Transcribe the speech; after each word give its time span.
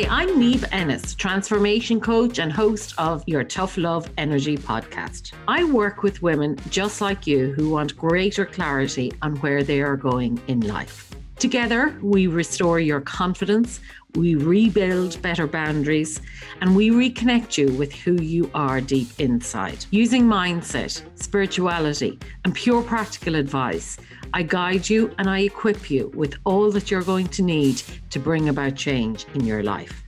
Hi, 0.00 0.22
I'm 0.22 0.40
Niamh 0.40 0.66
Ennis, 0.72 1.14
transformation 1.14 2.00
coach 2.00 2.38
and 2.38 2.50
host 2.50 2.94
of 2.96 3.22
your 3.26 3.44
Tough 3.44 3.76
Love 3.76 4.10
Energy 4.16 4.56
podcast. 4.56 5.34
I 5.46 5.64
work 5.64 6.02
with 6.02 6.22
women 6.22 6.56
just 6.70 7.02
like 7.02 7.26
you 7.26 7.52
who 7.52 7.68
want 7.68 7.98
greater 7.98 8.46
clarity 8.46 9.12
on 9.20 9.36
where 9.36 9.62
they 9.62 9.82
are 9.82 9.98
going 9.98 10.40
in 10.48 10.60
life. 10.60 11.10
Together, 11.40 11.98
we 12.02 12.26
restore 12.26 12.80
your 12.80 13.00
confidence, 13.00 13.80
we 14.14 14.34
rebuild 14.34 15.20
better 15.22 15.46
boundaries, 15.46 16.20
and 16.60 16.76
we 16.76 16.90
reconnect 16.90 17.56
you 17.56 17.72
with 17.78 17.90
who 17.94 18.20
you 18.20 18.50
are 18.52 18.78
deep 18.78 19.08
inside. 19.18 19.86
Using 19.90 20.24
mindset, 20.24 21.02
spirituality, 21.18 22.18
and 22.44 22.54
pure 22.54 22.82
practical 22.82 23.36
advice, 23.36 23.96
I 24.34 24.42
guide 24.42 24.90
you 24.90 25.14
and 25.16 25.30
I 25.30 25.38
equip 25.38 25.90
you 25.90 26.08
with 26.08 26.34
all 26.44 26.70
that 26.72 26.90
you're 26.90 27.00
going 27.00 27.28
to 27.28 27.42
need 27.42 27.82
to 28.10 28.18
bring 28.18 28.50
about 28.50 28.76
change 28.76 29.24
in 29.32 29.46
your 29.46 29.62
life. 29.62 30.04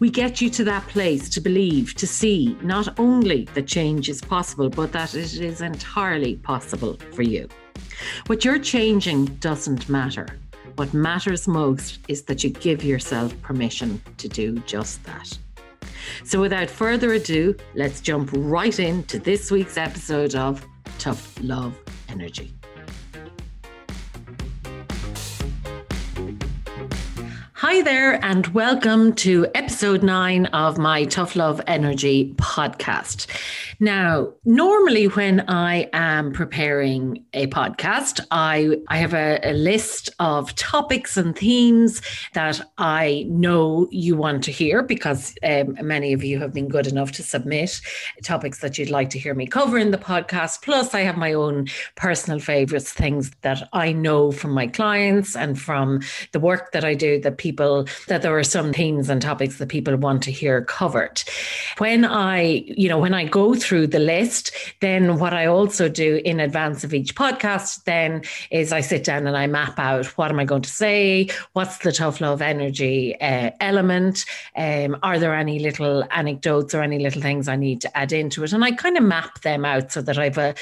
We 0.00 0.10
get 0.10 0.42
you 0.42 0.50
to 0.50 0.64
that 0.64 0.86
place 0.88 1.30
to 1.30 1.40
believe, 1.40 1.94
to 1.94 2.06
see 2.06 2.58
not 2.60 3.00
only 3.00 3.48
that 3.54 3.66
change 3.66 4.10
is 4.10 4.20
possible, 4.20 4.68
but 4.68 4.92
that 4.92 5.14
it 5.14 5.40
is 5.40 5.62
entirely 5.62 6.36
possible 6.36 6.98
for 7.14 7.22
you. 7.22 7.48
What 8.26 8.44
you're 8.44 8.58
changing 8.58 9.24
doesn't 9.40 9.88
matter. 9.88 10.26
What 10.78 10.94
matters 10.94 11.48
most 11.48 11.98
is 12.06 12.22
that 12.26 12.44
you 12.44 12.50
give 12.50 12.84
yourself 12.84 13.34
permission 13.42 14.00
to 14.16 14.28
do 14.28 14.60
just 14.60 15.02
that. 15.06 15.36
So, 16.22 16.40
without 16.40 16.70
further 16.70 17.14
ado, 17.14 17.56
let's 17.74 18.00
jump 18.00 18.30
right 18.32 18.78
into 18.78 19.18
this 19.18 19.50
week's 19.50 19.76
episode 19.76 20.36
of 20.36 20.64
Tough 21.00 21.36
Love 21.42 21.76
Energy. 22.08 22.57
Hi 27.70 27.82
there, 27.82 28.24
and 28.24 28.46
welcome 28.46 29.12
to 29.16 29.46
episode 29.54 30.02
nine 30.02 30.46
of 30.46 30.78
my 30.78 31.04
Tough 31.04 31.36
Love 31.36 31.60
Energy 31.66 32.32
podcast. 32.36 33.26
Now, 33.78 34.32
normally 34.46 35.04
when 35.04 35.44
I 35.48 35.90
am 35.92 36.32
preparing 36.32 37.26
a 37.34 37.46
podcast, 37.48 38.20
I, 38.30 38.78
I 38.88 38.96
have 38.96 39.12
a, 39.12 39.38
a 39.44 39.52
list 39.52 40.08
of 40.18 40.54
topics 40.54 41.18
and 41.18 41.36
themes 41.36 42.00
that 42.32 42.58
I 42.78 43.26
know 43.28 43.86
you 43.90 44.16
want 44.16 44.44
to 44.44 44.50
hear 44.50 44.82
because 44.82 45.34
um, 45.42 45.76
many 45.82 46.14
of 46.14 46.24
you 46.24 46.38
have 46.38 46.54
been 46.54 46.68
good 46.68 46.86
enough 46.86 47.12
to 47.12 47.22
submit 47.22 47.82
topics 48.22 48.60
that 48.60 48.78
you'd 48.78 48.88
like 48.88 49.10
to 49.10 49.18
hear 49.18 49.34
me 49.34 49.46
cover 49.46 49.76
in 49.76 49.90
the 49.90 49.98
podcast. 49.98 50.62
Plus, 50.62 50.94
I 50.94 51.00
have 51.00 51.18
my 51.18 51.34
own 51.34 51.66
personal 51.96 52.40
favorites, 52.40 52.94
things 52.94 53.30
that 53.42 53.68
I 53.74 53.92
know 53.92 54.32
from 54.32 54.52
my 54.52 54.68
clients 54.68 55.36
and 55.36 55.60
from 55.60 56.00
the 56.32 56.40
work 56.40 56.72
that 56.72 56.84
I 56.84 56.94
do 56.94 57.20
that 57.20 57.36
people, 57.36 57.57
that 58.06 58.22
there 58.22 58.36
are 58.36 58.44
some 58.44 58.72
themes 58.72 59.08
and 59.08 59.20
topics 59.20 59.58
that 59.58 59.68
people 59.68 59.96
want 59.96 60.22
to 60.22 60.30
hear 60.30 60.62
covered. 60.62 61.22
When 61.78 62.04
I, 62.04 62.64
you 62.66 62.88
know, 62.88 62.98
when 62.98 63.14
I 63.14 63.24
go 63.24 63.54
through 63.54 63.88
the 63.88 63.98
list. 63.98 64.52
Then 64.80 65.18
what 65.18 65.34
I 65.34 65.46
also 65.46 65.88
do 65.88 66.20
in 66.24 66.40
advance 66.40 66.84
of 66.84 66.94
each 66.94 67.14
podcast 67.14 67.84
then 67.84 68.22
is 68.50 68.72
I 68.72 68.80
sit 68.80 69.04
down 69.04 69.26
and 69.26 69.36
I 69.36 69.46
map 69.46 69.78
out 69.78 70.06
what 70.18 70.30
am 70.30 70.38
I 70.38 70.44
going 70.44 70.62
to 70.62 70.70
say? 70.70 71.28
What's 71.52 71.78
the 71.78 71.92
tough 71.92 72.20
love 72.20 72.42
energy 72.42 73.18
uh, 73.20 73.50
element? 73.60 74.24
Um, 74.56 74.96
are 75.02 75.18
there 75.18 75.34
any 75.34 75.58
little 75.58 76.04
anecdotes 76.10 76.74
or 76.74 76.82
any 76.82 76.98
little 76.98 77.22
things 77.22 77.48
I 77.48 77.56
need 77.56 77.80
to 77.82 77.96
add 77.96 78.12
into 78.12 78.44
it? 78.44 78.52
And 78.52 78.64
I 78.64 78.72
kind 78.72 78.96
of 78.96 79.04
map 79.04 79.42
them 79.42 79.64
out 79.64 79.92
so 79.92 80.02
that 80.02 80.18
I've 80.18 80.38
a, 80.38 80.54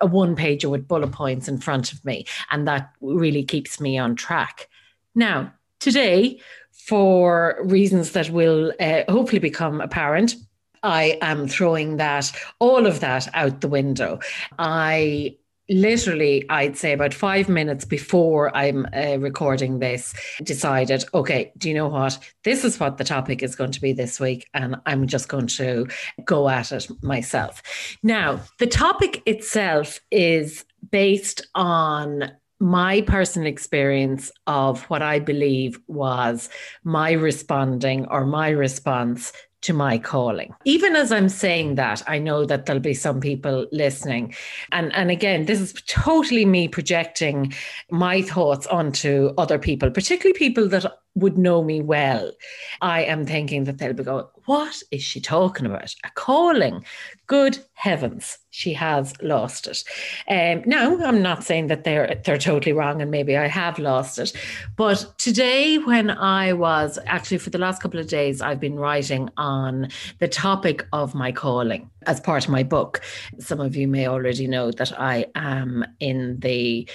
a 0.00 0.06
one 0.06 0.36
pager 0.36 0.70
with 0.70 0.88
bullet 0.88 1.12
points 1.12 1.48
in 1.48 1.58
front 1.58 1.92
of 1.92 2.04
me. 2.04 2.26
And 2.50 2.66
that 2.66 2.92
really 3.00 3.44
keeps 3.44 3.80
me 3.80 3.98
on 3.98 4.16
track. 4.16 4.68
Now, 5.14 5.52
today, 5.80 6.40
for 6.86 7.58
reasons 7.62 8.12
that 8.12 8.30
will 8.30 8.72
uh, 8.80 9.02
hopefully 9.08 9.38
become 9.38 9.80
apparent, 9.80 10.34
I 10.82 11.18
am 11.20 11.46
throwing 11.46 11.96
that, 11.98 12.32
all 12.58 12.86
of 12.86 13.00
that 13.00 13.28
out 13.34 13.60
the 13.60 13.68
window. 13.68 14.20
I 14.58 15.36
literally, 15.68 16.44
I'd 16.50 16.76
say 16.76 16.92
about 16.92 17.14
five 17.14 17.48
minutes 17.48 17.84
before 17.84 18.54
I'm 18.56 18.86
uh, 18.92 19.18
recording 19.18 19.78
this, 19.78 20.14
decided, 20.42 21.04
okay, 21.14 21.52
do 21.56 21.68
you 21.68 21.74
know 21.74 21.88
what? 21.88 22.18
This 22.44 22.64
is 22.64 22.80
what 22.80 22.98
the 22.98 23.04
topic 23.04 23.42
is 23.42 23.54
going 23.54 23.72
to 23.72 23.80
be 23.80 23.92
this 23.92 24.18
week, 24.18 24.48
and 24.52 24.76
I'm 24.86 25.06
just 25.06 25.28
going 25.28 25.46
to 25.48 25.86
go 26.24 26.48
at 26.48 26.72
it 26.72 26.88
myself. 27.02 27.62
Now, 28.02 28.40
the 28.58 28.66
topic 28.66 29.22
itself 29.26 30.00
is 30.10 30.64
based 30.90 31.46
on 31.54 32.32
my 32.60 33.00
personal 33.02 33.48
experience 33.48 34.30
of 34.46 34.82
what 34.84 35.02
I 35.02 35.18
believe 35.18 35.80
was 35.88 36.50
my 36.84 37.12
responding 37.12 38.06
or 38.06 38.26
my 38.26 38.50
response 38.50 39.32
to 39.62 39.72
my 39.74 39.98
calling. 39.98 40.54
Even 40.64 40.96
as 40.96 41.12
I'm 41.12 41.28
saying 41.28 41.74
that, 41.74 42.02
I 42.06 42.18
know 42.18 42.44
that 42.46 42.64
there'll 42.64 42.80
be 42.80 42.94
some 42.94 43.20
people 43.20 43.66
listening. 43.72 44.34
And, 44.72 44.94
and 44.94 45.10
again, 45.10 45.46
this 45.46 45.60
is 45.60 45.74
totally 45.86 46.46
me 46.46 46.68
projecting 46.68 47.52
my 47.90 48.22
thoughts 48.22 48.66
onto 48.68 49.34
other 49.36 49.58
people, 49.58 49.90
particularly 49.90 50.38
people 50.38 50.68
that 50.68 50.90
would 51.14 51.36
know 51.36 51.62
me 51.62 51.80
well. 51.80 52.32
I 52.80 53.02
am 53.02 53.26
thinking 53.26 53.64
that 53.64 53.78
they'll 53.78 53.92
be 53.92 54.04
going, 54.04 54.26
What 54.46 54.82
is 54.90 55.02
she 55.02 55.20
talking 55.20 55.66
about? 55.66 55.94
A 56.04 56.10
calling. 56.14 56.84
Good 57.26 57.58
heavens, 57.74 58.38
she 58.50 58.72
has 58.74 59.14
lost 59.22 59.66
it. 59.66 59.84
Um, 60.28 60.62
now, 60.66 60.96
I'm 61.04 61.22
not 61.22 61.44
saying 61.44 61.68
that 61.68 61.84
they're 61.84 62.20
they're 62.24 62.38
totally 62.38 62.72
wrong, 62.72 63.00
and 63.00 63.10
maybe 63.10 63.36
I 63.36 63.46
have 63.46 63.78
lost 63.78 64.18
it. 64.18 64.32
But 64.76 65.12
today, 65.18 65.78
when 65.78 66.10
I 66.10 66.52
was 66.52 66.98
actually 67.06 67.38
for 67.38 67.50
the 67.50 67.58
last 67.58 67.82
couple 67.82 68.00
of 68.00 68.08
days, 68.08 68.40
I've 68.40 68.60
been 68.60 68.76
writing 68.76 69.30
on 69.36 69.88
the 70.18 70.28
topic 70.28 70.86
of 70.92 71.14
my 71.14 71.32
calling 71.32 71.90
as 72.06 72.20
part 72.20 72.44
of 72.44 72.50
my 72.50 72.62
book. 72.62 73.00
Some 73.38 73.60
of 73.60 73.76
you 73.76 73.88
may 73.88 74.06
already 74.06 74.46
know 74.46 74.70
that 74.72 74.98
I 74.98 75.26
am 75.34 75.84
in 76.00 76.38
the 76.40 76.88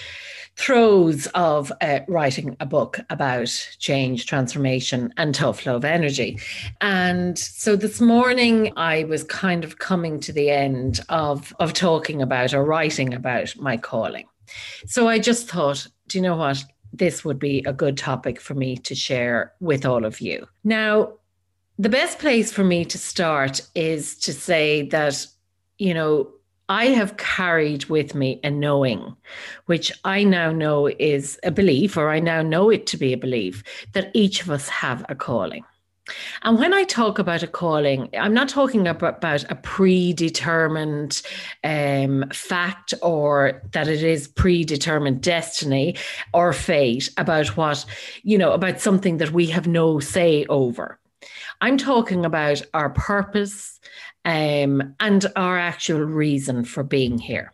throes 0.55 1.27
of 1.35 1.71
uh, 1.81 1.99
writing 2.07 2.55
a 2.59 2.65
book 2.65 2.99
about 3.09 3.47
change, 3.79 4.25
transformation, 4.25 5.13
and 5.17 5.35
tough 5.35 5.65
love 5.65 5.83
energy. 5.83 6.39
And 6.81 7.37
so 7.37 7.75
this 7.75 7.99
morning, 7.99 8.71
I 8.77 9.03
was 9.03 9.23
kind 9.23 9.63
of 9.63 9.79
coming 9.79 10.19
to 10.21 10.31
the 10.31 10.49
end 10.49 11.01
of, 11.09 11.53
of 11.59 11.73
talking 11.73 12.21
about 12.21 12.53
or 12.53 12.63
writing 12.63 13.13
about 13.13 13.55
my 13.57 13.77
calling. 13.77 14.25
So 14.85 15.07
I 15.07 15.19
just 15.19 15.49
thought, 15.49 15.87
do 16.07 16.17
you 16.17 16.21
know 16.21 16.35
what? 16.35 16.63
This 16.93 17.25
would 17.25 17.39
be 17.39 17.63
a 17.65 17.73
good 17.73 17.97
topic 17.97 18.39
for 18.39 18.53
me 18.53 18.77
to 18.77 18.95
share 18.95 19.53
with 19.59 19.85
all 19.85 20.05
of 20.05 20.21
you. 20.21 20.47
Now, 20.63 21.13
the 21.77 21.89
best 21.89 22.19
place 22.19 22.51
for 22.51 22.63
me 22.63 22.85
to 22.85 22.97
start 22.97 23.61
is 23.75 24.17
to 24.19 24.33
say 24.33 24.83
that, 24.89 25.25
you 25.77 25.93
know, 25.93 26.29
I 26.67 26.85
have 26.87 27.17
carried 27.17 27.85
with 27.85 28.15
me 28.15 28.39
a 28.43 28.49
knowing, 28.49 29.15
which 29.65 29.91
I 30.03 30.23
now 30.23 30.51
know 30.51 30.87
is 30.87 31.39
a 31.43 31.51
belief, 31.51 31.95
or 31.95 32.09
I 32.09 32.19
now 32.19 32.41
know 32.41 32.69
it 32.71 32.87
to 32.87 32.97
be 32.97 33.13
a 33.13 33.17
belief, 33.17 33.63
that 33.93 34.09
each 34.13 34.41
of 34.41 34.49
us 34.49 34.67
have 34.69 35.05
a 35.07 35.15
calling. 35.15 35.63
And 36.43 36.59
when 36.59 36.73
I 36.73 36.83
talk 36.83 37.19
about 37.19 37.43
a 37.43 37.47
calling, 37.47 38.09
I'm 38.17 38.33
not 38.33 38.47
talking 38.47 38.87
about, 38.87 39.17
about 39.17 39.43
a 39.51 39.55
predetermined 39.55 41.21
um, 41.63 42.25
fact 42.31 42.93
or 43.01 43.61
that 43.71 43.87
it 43.87 44.03
is 44.03 44.27
predetermined 44.27 45.21
destiny 45.21 45.95
or 46.33 46.53
fate 46.53 47.09
about 47.17 47.57
what, 47.57 47.85
you 48.23 48.37
know, 48.37 48.51
about 48.51 48.79
something 48.79 49.17
that 49.17 49.31
we 49.31 49.47
have 49.47 49.67
no 49.67 49.99
say 49.99 50.45
over. 50.45 50.99
I'm 51.61 51.77
talking 51.77 52.25
about 52.25 52.61
our 52.73 52.89
purpose 52.89 53.79
um, 54.23 54.95
and 54.99 55.25
our 55.35 55.57
actual 55.57 56.01
reason 56.01 56.65
for 56.65 56.83
being 56.83 57.17
here. 57.17 57.53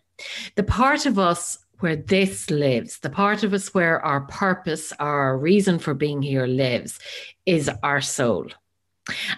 The 0.55 0.63
part 0.63 1.05
of 1.05 1.17
us 1.17 1.57
where 1.79 1.95
this 1.95 2.49
lives, 2.49 2.99
the 2.99 3.09
part 3.09 3.43
of 3.43 3.53
us 3.53 3.73
where 3.73 4.03
our 4.05 4.21
purpose, 4.21 4.93
our 4.99 5.37
reason 5.37 5.79
for 5.79 5.93
being 5.93 6.21
here 6.21 6.45
lives, 6.45 6.99
is 7.45 7.69
our 7.83 8.01
soul. 8.01 8.47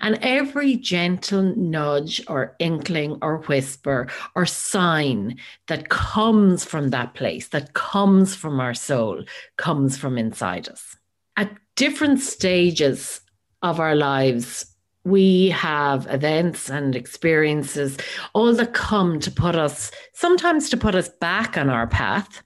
And 0.02 0.20
every 0.22 0.76
gentle 0.76 1.56
nudge 1.56 2.22
or 2.28 2.56
inkling 2.60 3.18
or 3.22 3.38
whisper 3.38 4.10
or 4.36 4.46
sign 4.46 5.38
that 5.68 5.90
comes 5.90 6.66
from 6.66 6.90
that 6.90 7.14
place, 7.14 7.48
that 7.50 7.74
comes 7.74 8.36
from 8.36 8.60
our 8.60 8.74
soul, 8.74 9.24
comes 9.58 9.98
from 9.98 10.18
inside 10.18 10.68
us. 10.68 10.98
At 11.38 11.58
different 11.76 12.20
stages 12.20 13.22
of 13.64 13.80
our 13.80 13.96
lives, 13.96 14.66
we 15.06 15.50
have 15.50 16.06
events 16.10 16.70
and 16.70 16.96
experiences, 16.96 17.98
all 18.34 18.54
that 18.54 18.74
come 18.74 19.20
to 19.22 19.32
put 19.32 19.56
us, 19.56 19.92
sometimes 20.14 20.70
to 20.70 20.78
put 20.78 20.96
us 20.96 21.10
back 21.10 21.58
on 21.58 21.70
our 21.70 21.88
path, 21.88 22.44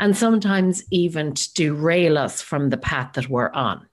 and 0.00 0.16
sometimes 0.16 0.82
even 0.90 1.34
to 1.34 1.54
derail 1.54 2.18
us 2.18 2.42
from 2.42 2.70
the 2.70 2.76
path 2.78 3.12
that 3.12 3.28
we're 3.28 3.52
on. 3.52 3.86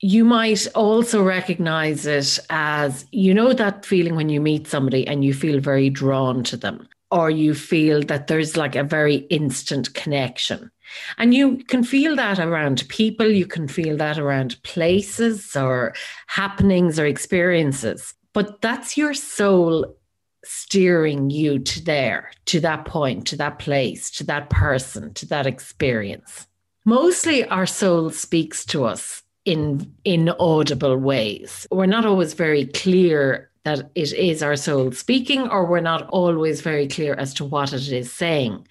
You 0.00 0.24
might 0.24 0.66
also 0.74 1.22
recognize 1.22 2.06
it 2.06 2.38
as, 2.50 3.04
you 3.12 3.34
know, 3.34 3.52
that 3.52 3.84
feeling 3.84 4.16
when 4.16 4.28
you 4.28 4.40
meet 4.40 4.66
somebody 4.66 5.06
and 5.06 5.24
you 5.24 5.34
feel 5.34 5.60
very 5.60 5.90
drawn 5.90 6.42
to 6.44 6.56
them. 6.56 6.88
or 7.10 7.30
you 7.30 7.54
feel 7.54 8.02
that 8.02 8.26
there's 8.26 8.56
like 8.56 8.76
a 8.76 8.84
very 8.84 9.16
instant 9.30 9.94
connection. 9.94 10.70
And 11.16 11.34
you 11.34 11.58
can 11.64 11.82
feel 11.82 12.16
that 12.16 12.38
around 12.38 12.88
people, 12.88 13.30
you 13.30 13.46
can 13.46 13.68
feel 13.68 13.96
that 13.96 14.18
around 14.18 14.62
places 14.62 15.54
or 15.56 15.94
happenings 16.26 16.98
or 16.98 17.06
experiences. 17.06 18.14
But 18.32 18.60
that's 18.60 18.96
your 18.96 19.14
soul 19.14 19.96
steering 20.44 21.30
you 21.30 21.58
to 21.58 21.84
there, 21.84 22.30
to 22.46 22.60
that 22.60 22.84
point, 22.84 23.26
to 23.26 23.36
that 23.36 23.58
place, 23.58 24.10
to 24.12 24.24
that 24.24 24.50
person, 24.50 25.12
to 25.14 25.26
that 25.26 25.46
experience. 25.46 26.46
Mostly 26.84 27.44
our 27.46 27.66
soul 27.66 28.10
speaks 28.10 28.64
to 28.66 28.84
us 28.84 29.22
in 29.44 29.92
inaudible 30.04 30.96
ways. 30.96 31.66
We're 31.70 31.86
not 31.86 32.06
always 32.06 32.34
very 32.34 32.66
clear 32.66 33.47
that 33.68 33.90
it 33.94 34.14
is 34.14 34.42
our 34.42 34.56
soul 34.56 34.92
speaking, 34.92 35.48
or 35.48 35.66
we're 35.66 35.80
not 35.80 36.08
always 36.08 36.62
very 36.62 36.88
clear 36.88 37.14
as 37.14 37.34
to 37.34 37.44
what 37.44 37.72
it 37.74 37.88
is 37.92 38.10
saying. 38.10 38.66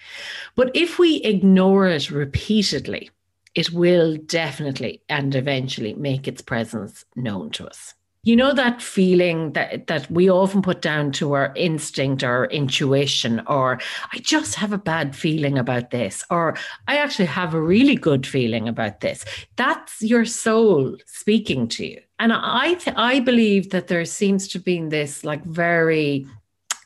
But 0.55 0.71
if 0.73 0.97
we 0.97 1.17
ignore 1.17 1.88
it 1.88 2.09
repeatedly, 2.09 3.11
it 3.53 3.71
will 3.71 4.17
definitely 4.17 5.01
and 5.07 5.35
eventually 5.35 5.94
make 5.94 6.27
its 6.27 6.41
presence 6.41 7.05
known 7.15 7.51
to 7.51 7.67
us. 7.67 7.94
You 8.23 8.35
know 8.35 8.53
that 8.53 8.81
feeling 8.81 9.53
that 9.53 9.88
that 9.88 10.09
we 10.11 10.29
often 10.29 10.61
put 10.61 10.81
down 10.81 11.11
to 11.13 11.33
our 11.33 11.53
instinct 11.55 12.23
or 12.23 12.47
intuition 12.47 13.41
or 13.47 13.79
i 14.11 14.17
just 14.17 14.55
have 14.55 14.73
a 14.73 14.85
bad 14.94 15.15
feeling 15.15 15.57
about 15.57 15.91
this 15.91 16.25
or 16.29 16.57
i 16.89 16.97
actually 16.97 17.27
have 17.27 17.53
a 17.53 17.61
really 17.61 17.95
good 17.95 18.27
feeling 18.27 18.67
about 18.67 18.99
this. 18.99 19.23
That's 19.55 20.01
your 20.01 20.25
soul 20.25 20.97
speaking 21.05 21.69
to 21.69 21.85
you 21.85 22.01
and 22.19 22.33
i 22.33 22.73
th- 22.75 22.95
i 22.97 23.19
believe 23.19 23.69
that 23.69 23.87
there 23.87 24.05
seems 24.05 24.47
to 24.47 24.59
be 24.59 24.81
this 24.81 25.23
like 25.23 25.43
very 25.45 26.27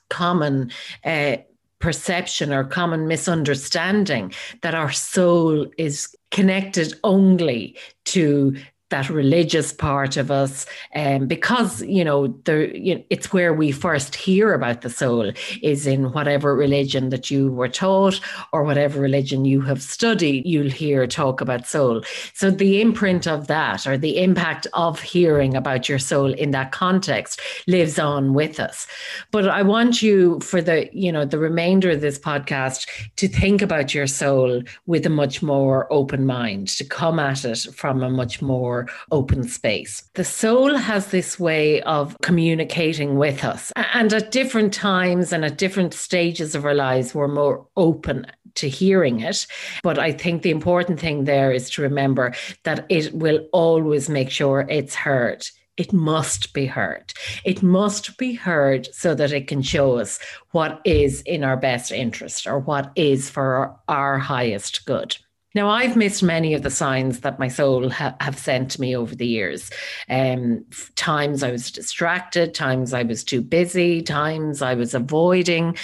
common 0.09 0.71
uh, 1.05 1.37
perception 1.79 2.53
or 2.53 2.63
common 2.63 3.07
misunderstanding 3.07 4.31
that 4.61 4.75
our 4.75 4.91
soul 4.91 5.65
is 5.77 6.15
connected 6.29 6.93
only 7.03 7.75
to 8.05 8.55
that 8.91 9.09
religious 9.09 9.73
part 9.73 10.15
of 10.15 10.31
us 10.31 10.65
um, 10.95 11.27
because 11.27 11.81
you 11.83 12.03
know 12.03 12.25
you 12.47 12.95
know, 12.95 13.03
it's 13.09 13.33
where 13.33 13.53
we 13.53 13.71
first 13.71 14.15
hear 14.15 14.53
about 14.53 14.81
the 14.81 14.89
soul 14.89 15.31
is 15.61 15.87
in 15.87 16.11
whatever 16.11 16.55
religion 16.55 17.09
that 17.09 17.31
you 17.31 17.51
were 17.51 17.67
taught 17.67 18.19
or 18.53 18.63
whatever 18.63 18.99
religion 19.01 19.43
you 19.43 19.61
have 19.61 19.81
studied 19.81 20.45
you'll 20.45 20.69
hear 20.69 21.07
talk 21.07 21.41
about 21.41 21.67
soul. 21.67 22.03
So 22.33 22.51
the 22.51 22.81
imprint 22.81 23.27
of 23.27 23.47
that 23.47 23.87
or 23.87 23.97
the 23.97 24.21
impact 24.21 24.67
of 24.73 24.99
hearing 24.99 25.55
about 25.55 25.89
your 25.89 25.99
soul 25.99 26.33
in 26.33 26.51
that 26.51 26.71
context 26.71 27.41
lives 27.67 27.97
on 27.97 28.33
with 28.33 28.59
us. 28.59 28.87
But 29.31 29.47
i 29.47 29.61
want 29.61 30.01
you 30.01 30.39
for 30.41 30.61
the 30.61 30.89
you 30.91 31.11
know 31.11 31.25
the 31.25 31.39
remainder 31.39 31.91
of 31.91 32.01
this 32.01 32.19
podcast 32.19 32.87
to 33.15 33.27
think 33.27 33.61
about 33.61 33.93
your 33.93 34.07
soul 34.07 34.61
with 34.85 35.05
a 35.05 35.09
much 35.09 35.41
more 35.41 35.91
open 35.91 36.25
mind 36.25 36.67
to 36.67 36.83
come 36.83 37.19
at 37.19 37.45
it 37.45 37.67
from 37.73 38.03
a 38.03 38.09
much 38.09 38.41
more 38.41 38.80
open 39.11 39.43
space. 39.43 40.03
The 40.15 40.23
soul 40.23 40.75
has 40.75 41.07
this 41.07 41.39
way 41.39 41.81
of 41.81 42.17
communicating 42.21 43.17
with 43.17 43.43
us. 43.43 43.71
And 43.75 44.13
at 44.13 44.31
different 44.31 44.73
times 44.73 45.33
and 45.33 45.45
at 45.45 45.57
different 45.57 45.93
stages 45.93 46.55
of 46.55 46.65
our 46.65 46.73
lives, 46.75 47.13
we're 47.15 47.27
more 47.27 47.65
open 47.77 48.27
to 48.55 48.69
hearing 48.69 49.21
it. 49.21 49.47
But 49.83 49.99
I 49.99 50.11
think 50.11 50.41
the 50.41 50.51
important 50.51 50.99
thing 50.99 51.23
there 51.23 51.51
is 51.51 51.69
to 51.71 51.81
remember 51.81 52.33
that 52.63 52.85
it 52.89 53.13
will 53.13 53.47
always 53.53 54.09
make 54.09 54.29
sure 54.29 54.65
it's 54.69 54.95
heard. 54.95 55.45
It 55.77 55.93
must 55.93 56.53
be 56.53 56.65
heard. 56.65 57.13
It 57.45 57.63
must 57.63 58.17
be 58.17 58.33
heard 58.33 58.93
so 58.93 59.15
that 59.15 59.31
it 59.31 59.47
can 59.47 59.61
show 59.61 59.97
us 59.97 60.19
what 60.51 60.81
is 60.85 61.21
in 61.21 61.43
our 61.43 61.57
best 61.57 61.91
interest 61.91 62.45
or 62.45 62.59
what 62.59 62.91
is 62.95 63.29
for 63.29 63.75
our 63.87 64.19
highest 64.19 64.85
good. 64.85 65.17
Now, 65.53 65.69
I've 65.69 65.97
missed 65.97 66.23
many 66.23 66.53
of 66.53 66.63
the 66.63 66.69
signs 66.69 67.19
that 67.21 67.39
my 67.39 67.49
soul 67.49 67.89
ha- 67.89 68.15
have 68.21 68.37
sent 68.37 68.79
me 68.79 68.95
over 68.95 69.13
the 69.13 69.27
years. 69.27 69.69
Um, 70.09 70.65
times 70.95 71.43
I 71.43 71.51
was 71.51 71.71
distracted, 71.71 72.53
times 72.53 72.93
I 72.93 73.03
was 73.03 73.23
too 73.23 73.41
busy, 73.41 74.01
times 74.01 74.61
I 74.61 74.75
was 74.75 74.93
avoiding, 74.93 75.77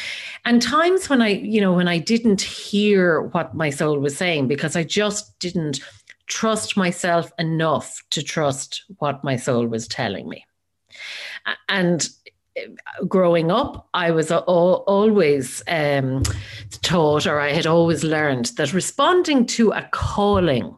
and 0.46 0.62
times 0.62 1.10
when 1.10 1.22
I, 1.22 1.30
you 1.30 1.60
know, 1.60 1.74
when 1.74 1.88
I 1.88 1.98
didn't 1.98 2.42
hear 2.42 3.22
what 3.22 3.56
my 3.56 3.70
soul 3.70 4.00
was 4.00 4.16
saying 4.16 4.48
because 4.48 4.76
I 4.76 4.84
just 4.84 5.38
didn't 5.40 5.82
trust 6.28 6.78
myself 6.78 7.32
enough 7.40 8.02
to 8.12 8.22
trust 8.24 8.84
what 9.00 9.24
my 9.24 9.36
soul 9.36 9.68
was 9.68 9.88
telling 9.88 10.30
me. 10.30 10.46
And 11.70 12.08
growing 13.08 13.52
up, 13.52 13.88
I 13.94 14.12
was 14.12 14.32
always 14.32 15.64
um, 15.68 16.24
taught, 16.82 17.28
or 17.28 17.40
I 17.40 17.52
had 17.52 17.68
always 17.68 18.04
learned, 18.04 18.48
that 18.58 18.74
responding 18.74 19.46
to 19.48 19.72
a 19.72 19.88
calling 19.92 20.78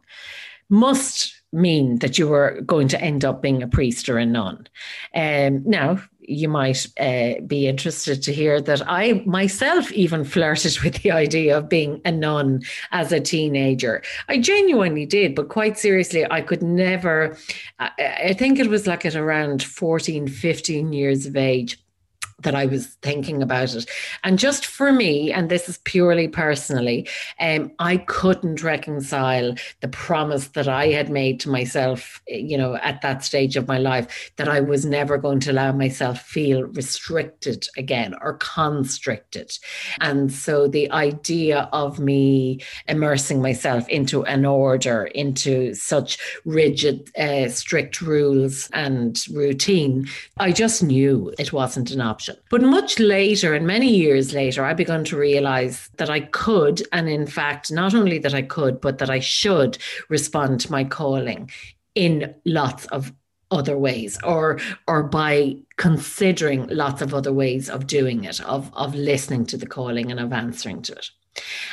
must 0.68 1.42
mean 1.52 1.98
that 1.98 2.18
you 2.18 2.28
were 2.28 2.60
going 2.64 2.88
to 2.88 3.00
end 3.00 3.24
up 3.24 3.42
being 3.42 3.62
a 3.62 3.68
priest 3.68 4.08
or 4.08 4.18
a 4.18 4.26
nun. 4.26 4.68
Um, 5.14 5.62
now, 5.64 6.00
you 6.30 6.48
might 6.48 6.86
uh, 6.98 7.40
be 7.46 7.66
interested 7.66 8.22
to 8.22 8.32
hear 8.32 8.60
that 8.60 8.82
I 8.88 9.22
myself 9.26 9.90
even 9.92 10.24
flirted 10.24 10.78
with 10.80 11.02
the 11.02 11.10
idea 11.10 11.58
of 11.58 11.68
being 11.68 12.00
a 12.04 12.12
nun 12.12 12.62
as 12.92 13.12
a 13.12 13.20
teenager. 13.20 14.02
I 14.28 14.38
genuinely 14.38 15.06
did, 15.06 15.34
but 15.34 15.48
quite 15.48 15.78
seriously, 15.78 16.30
I 16.30 16.40
could 16.40 16.62
never. 16.62 17.36
I, 17.78 17.90
I 18.26 18.32
think 18.34 18.58
it 18.58 18.68
was 18.68 18.86
like 18.86 19.04
at 19.04 19.16
around 19.16 19.62
14, 19.62 20.28
15 20.28 20.92
years 20.92 21.26
of 21.26 21.36
age 21.36 21.78
that 22.42 22.54
I 22.54 22.66
was 22.66 22.86
thinking 23.02 23.42
about 23.42 23.74
it. 23.74 23.88
And 24.24 24.38
just 24.38 24.66
for 24.66 24.92
me, 24.92 25.32
and 25.32 25.50
this 25.50 25.68
is 25.68 25.78
purely 25.78 26.28
personally, 26.28 27.08
um, 27.38 27.70
I 27.78 27.98
couldn't 27.98 28.62
reconcile 28.62 29.54
the 29.80 29.88
promise 29.88 30.48
that 30.48 30.68
I 30.68 30.88
had 30.88 31.10
made 31.10 31.40
to 31.40 31.50
myself, 31.50 32.20
you 32.26 32.56
know, 32.56 32.76
at 32.76 33.02
that 33.02 33.24
stage 33.24 33.56
of 33.56 33.68
my 33.68 33.78
life, 33.78 34.32
that 34.36 34.48
I 34.48 34.60
was 34.60 34.84
never 34.84 35.18
going 35.18 35.40
to 35.40 35.52
allow 35.52 35.72
myself 35.72 36.20
feel 36.20 36.62
restricted 36.64 37.66
again 37.76 38.14
or 38.20 38.34
constricted. 38.34 39.56
And 40.00 40.32
so 40.32 40.68
the 40.68 40.90
idea 40.90 41.68
of 41.72 41.98
me 41.98 42.60
immersing 42.88 43.42
myself 43.42 43.88
into 43.88 44.24
an 44.24 44.44
order, 44.44 45.04
into 45.06 45.74
such 45.74 46.18
rigid, 46.44 47.10
uh, 47.16 47.48
strict 47.48 48.00
rules 48.00 48.68
and 48.72 49.22
routine, 49.32 50.08
I 50.38 50.52
just 50.52 50.82
knew 50.82 51.32
it 51.38 51.52
wasn't 51.52 51.90
an 51.90 52.00
option. 52.00 52.29
But 52.50 52.62
much 52.62 52.98
later, 52.98 53.54
and 53.54 53.66
many 53.66 53.94
years 53.94 54.32
later, 54.32 54.64
I 54.64 54.74
began 54.74 55.04
to 55.04 55.16
realize 55.16 55.88
that 55.96 56.10
I 56.10 56.20
could, 56.20 56.82
and 56.92 57.08
in 57.08 57.26
fact, 57.26 57.70
not 57.72 57.94
only 57.94 58.18
that 58.18 58.34
I 58.34 58.42
could, 58.42 58.80
but 58.80 58.98
that 58.98 59.10
I 59.10 59.20
should 59.20 59.78
respond 60.08 60.60
to 60.60 60.72
my 60.72 60.84
calling 60.84 61.50
in 61.94 62.34
lots 62.44 62.86
of 62.86 63.12
other 63.50 63.76
ways 63.76 64.18
or 64.22 64.60
or 64.86 65.02
by 65.02 65.56
considering 65.76 66.68
lots 66.68 67.02
of 67.02 67.12
other 67.12 67.32
ways 67.32 67.68
of 67.68 67.86
doing 67.86 68.24
it 68.24 68.40
of 68.42 68.72
of 68.74 68.94
listening 68.94 69.44
to 69.44 69.56
the 69.56 69.66
calling 69.66 70.10
and 70.10 70.20
of 70.20 70.32
answering 70.32 70.82
to 70.82 70.92
it 70.92 71.10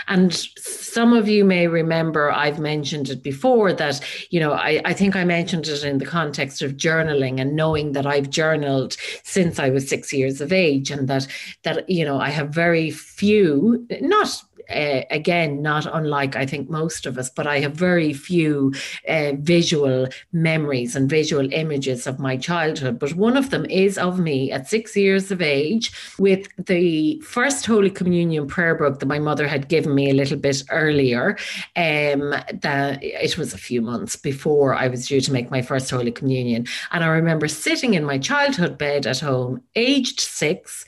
and 0.08 0.34
some 0.34 1.14
of 1.14 1.28
you 1.28 1.44
may 1.44 1.68
remember 1.68 2.32
I've 2.32 2.60
mentioned 2.60 3.10
it 3.10 3.22
before 3.24 3.74
that, 3.74 4.02
you 4.30 4.40
know, 4.40 4.54
I, 4.54 4.82
I 4.86 4.94
think 4.94 5.16
I 5.16 5.24
mentioned 5.24 5.68
it 5.68 5.84
in 5.84 5.98
the 5.98 6.06
context 6.06 6.62
of 6.62 6.78
journaling 6.78 7.42
and 7.42 7.56
knowing 7.56 7.92
that 7.94 8.06
I've 8.06 8.30
journaled 8.30 8.96
since 9.24 9.60
I 9.60 9.70
was 9.70 9.88
six 9.88 10.14
years 10.14 10.42
of 10.42 10.52
age 10.52 10.92
and 10.92 11.08
that 11.08 11.28
that, 11.64 11.90
you 11.90 12.06
know, 12.06 12.20
I 12.20 12.30
have 12.30 12.50
very 12.50 12.92
few, 12.92 13.86
not 14.02 14.42
uh, 14.70 15.02
again, 15.10 15.62
not 15.62 15.86
unlike 15.92 16.36
I 16.36 16.46
think 16.46 16.70
most 16.70 17.06
of 17.06 17.18
us, 17.18 17.30
but 17.30 17.48
I 17.48 17.60
have 17.60 17.74
very 17.74 18.14
few 18.14 18.74
uh, 19.08 19.34
visual 19.40 20.08
memories 20.32 20.96
and 20.96 21.10
visual 21.10 21.52
images 21.54 22.08
of 22.08 22.20
my 22.20 22.38
childhood. 22.38 23.00
But 23.00 23.14
one 23.14 23.38
of 23.38 23.50
them 23.50 23.66
is 23.66 23.98
of 23.98 24.20
me 24.20 24.52
at 24.52 24.68
six 24.68 24.96
years 24.96 25.32
of 25.32 25.42
age 25.42 25.92
with 26.20 26.48
the 26.66 27.20
first 27.22 27.66
Holy 27.66 27.90
Communion 27.90 28.48
prayer 28.48 28.76
book 28.76 29.00
that 29.00 29.06
my 29.06 29.20
mother 29.20 29.48
had 29.48 29.70
given 29.70 29.96
me 29.96 30.10
a 30.10 30.14
little 30.14 30.38
bit 30.38 30.64
earlier. 30.70 31.38
Um, 31.76 32.36
that 32.62 33.00
it 33.02 33.38
was 33.38 33.54
a 33.54 33.58
few 33.58 33.82
months 33.82 34.16
before 34.16 34.74
I 34.74 34.88
was 34.88 35.08
due 35.08 35.22
to 35.22 35.32
make 35.32 35.52
my 35.52 35.62
first 35.62 35.90
Holy 35.90 36.12
Communion. 36.12 36.66
And 36.92 37.04
I 37.04 37.08
remember 37.08 37.48
sitting 37.48 37.94
in 37.94 38.04
my 38.04 38.18
childhood 38.18 38.78
bed 38.78 39.06
at 39.06 39.20
home, 39.20 39.62
aged 39.76 40.20
six, 40.20 40.86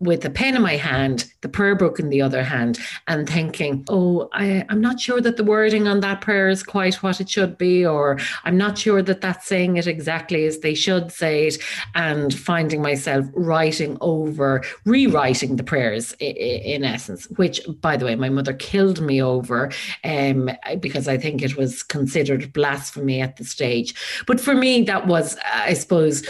with 0.00 0.20
the 0.20 0.30
pen 0.30 0.54
in 0.54 0.62
my 0.62 0.76
hand, 0.76 1.30
the 1.40 1.48
prayer 1.48 1.74
book 1.74 1.98
in 1.98 2.08
the 2.08 2.22
other 2.22 2.42
hand, 2.42 2.78
and 3.08 3.28
thinking, 3.28 3.84
oh, 3.88 4.28
I, 4.32 4.64
am 4.68 4.80
not 4.80 5.00
sure 5.00 5.20
that 5.20 5.36
the 5.36 5.44
wording 5.44 5.88
on 5.88 6.00
that 6.00 6.20
prayer 6.20 6.48
is 6.48 6.62
quite 6.62 7.02
what 7.02 7.20
it 7.20 7.28
should 7.28 7.58
be, 7.58 7.84
or 7.84 8.18
I'm 8.44 8.56
not 8.56 8.78
sure 8.78 9.02
that 9.02 9.20
that's 9.20 9.46
saying 9.46 9.76
it 9.76 9.86
exactly 9.86 10.44
as 10.46 10.60
they 10.60 10.74
should 10.74 11.10
say 11.10 11.48
it, 11.48 11.58
and 11.94 12.32
finding 12.32 12.80
myself 12.80 13.26
writing 13.34 13.98
over, 14.00 14.62
rewriting 14.84 15.56
the 15.56 15.64
prayers 15.64 16.12
in, 16.20 16.36
in 16.36 16.84
essence, 16.84 17.26
which, 17.30 17.60
by 17.80 17.96
the 17.96 18.04
way, 18.04 18.14
my 18.14 18.28
mother 18.28 18.52
killed 18.52 19.00
me 19.00 19.20
over 19.20 19.70
um, 20.04 20.50
because 20.80 21.08
I 21.08 21.18
think 21.18 21.42
it 21.42 21.56
was 21.56 21.82
considered 21.82 22.52
blasphemy 22.52 23.20
at 23.20 23.36
the 23.36 23.44
stage. 23.44 23.94
But 24.26 24.40
for 24.40 24.54
me, 24.54 24.82
that 24.82 25.06
was, 25.06 25.36
I 25.44 25.74
suppose, 25.74 26.22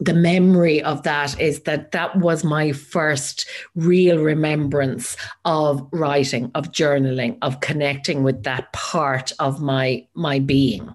the 0.00 0.14
memory 0.14 0.82
of 0.82 1.02
that 1.02 1.38
is 1.38 1.60
that 1.62 1.92
that 1.92 2.16
was 2.16 2.42
my 2.42 2.72
first 2.72 3.46
real 3.74 4.18
remembrance 4.18 5.16
of 5.44 5.86
writing 5.92 6.50
of 6.54 6.72
journaling 6.72 7.36
of 7.42 7.60
connecting 7.60 8.22
with 8.22 8.42
that 8.44 8.72
part 8.72 9.32
of 9.38 9.60
my 9.60 10.04
my 10.14 10.38
being 10.38 10.92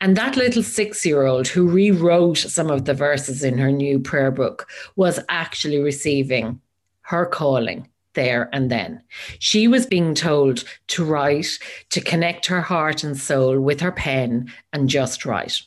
and 0.00 0.16
that 0.16 0.36
little 0.36 0.62
6 0.62 1.04
year 1.04 1.26
old 1.26 1.48
who 1.48 1.68
rewrote 1.68 2.38
some 2.38 2.70
of 2.70 2.84
the 2.84 2.94
verses 2.94 3.42
in 3.42 3.58
her 3.58 3.72
new 3.72 3.98
prayer 3.98 4.30
book 4.30 4.68
was 4.94 5.18
actually 5.28 5.80
receiving 5.80 6.60
her 7.00 7.26
calling 7.26 7.88
there 8.14 8.48
and 8.52 8.70
then. 8.70 9.00
She 9.38 9.68
was 9.68 9.86
being 9.86 10.14
told 10.14 10.64
to 10.88 11.04
write, 11.04 11.58
to 11.90 12.00
connect 12.00 12.46
her 12.46 12.62
heart 12.62 13.04
and 13.04 13.16
soul 13.16 13.60
with 13.60 13.80
her 13.80 13.92
pen 13.92 14.50
and 14.72 14.88
just 14.88 15.24
write. 15.24 15.60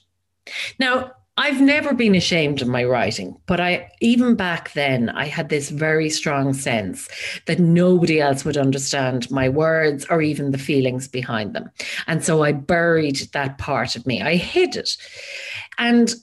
Now, 0.79 1.13
I've 1.39 1.62
never 1.62 1.93
been 1.93 2.15
ashamed 2.15 2.62
of 2.62 2.67
my 2.67 2.84
writing, 2.84 3.39
but 3.46 3.62
I 3.62 3.89
even 4.01 4.36
back 4.36 4.74
then 4.74 5.08
I 5.08 5.24
had 5.24 5.48
this 5.48 5.69
very 5.69 6.10
strong 6.10 6.53
sense 6.53 7.08
that 7.46 7.60
nobody 7.60 8.19
else 8.19 8.43
would 8.43 8.58
understand 8.58 9.31
my 9.31 9.48
words 9.48 10.05
or 10.10 10.22
even 10.22 10.51
the 10.51 10.58
feelings 10.58 11.08
behind 11.08 11.55
them. 11.55 11.72
And 12.08 12.25
so 12.25 12.43
I 12.43 12.51
buried 12.51 13.29
that 13.31 13.58
part 13.58 13.96
of 13.96 14.05
me. 14.05 14.22
I 14.22 14.36
hid 14.36 14.75
it. 14.75 14.98
And 15.77 16.13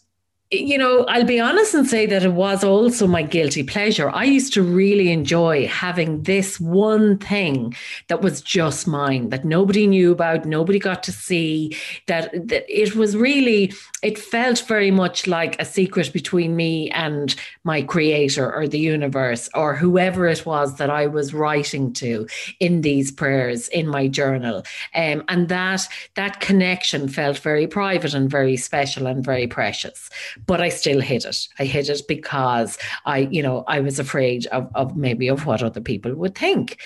you 0.59 0.79
know, 0.79 1.05
I'll 1.05 1.25
be 1.25 1.41
honest 1.41 1.75
and 1.75 1.87
say 1.87 2.07
that 2.07 2.23
it 2.23 2.33
was 2.33 2.65
also 2.65 3.07
my 3.07 3.23
guilty 3.23 3.63
pleasure. 3.63 4.11
I 4.11 4.25
used 4.25 4.53
to 4.55 4.63
really 4.63 5.11
enjoy 5.11 5.67
having 5.67 6.23
this 6.23 6.61
one 6.61 7.19
thing 7.19 7.75
that 8.09 8.23
was 8.23 8.41
just 8.41 8.87
mine, 8.87 9.31
that 9.31 9.45
nobody 9.45 9.87
knew 9.87 10.13
about, 10.13 10.45
nobody 10.45 10.79
got 10.79 11.03
to 11.05 11.13
see, 11.13 11.77
that, 12.07 12.31
that 12.49 12.65
it 12.69 12.95
was 12.95 13.17
really, 13.17 13.73
it 14.03 14.19
felt 14.19 14.61
very 14.67 14.91
much 14.91 15.27
like 15.27 15.61
a 15.61 15.65
secret 15.65 16.13
between 16.13 16.57
me 16.57 16.91
and 16.91 17.35
my 17.65 17.83
creator 17.83 18.53
or 18.53 18.69
the 18.69 18.79
universe 18.79 19.49
or 19.55 19.75
whoever 19.75 20.27
it 20.27 20.47
was 20.47 20.77
that 20.77 20.91
I 20.91 21.07
was 21.07 21.35
writing 21.35 21.93
to 21.95 22.27
in 22.61 22.83
these 22.83 23.11
prayers 23.11 23.69
in 23.69 23.89
my 23.89 24.09
journal. 24.09 24.63
Um, 24.95 25.25
and 25.29 25.49
that 25.49 25.89
that 26.15 26.41
connection 26.41 27.09
felt 27.09 27.39
very 27.39 27.67
private 27.67 28.15
and 28.15 28.31
very 28.31 28.57
special 28.57 29.07
and 29.07 29.25
very 29.25 29.47
precious 29.47 30.11
but 30.47 30.61
I 30.61 30.69
still 30.69 31.01
hid 31.01 31.25
it. 31.25 31.49
I 31.59 31.65
hid 31.65 31.89
it 31.89 32.03
because 32.09 32.79
I, 33.05 33.19
you 33.19 33.43
know, 33.43 33.65
I 33.67 33.81
was 33.81 33.99
afraid 33.99 34.47
of, 34.47 34.71
of 34.75 34.97
maybe 34.97 35.29
of 35.29 35.47
what 35.47 35.63
other 35.63 35.81
people 35.81 36.15
would 36.15 36.35
think. 36.35 36.81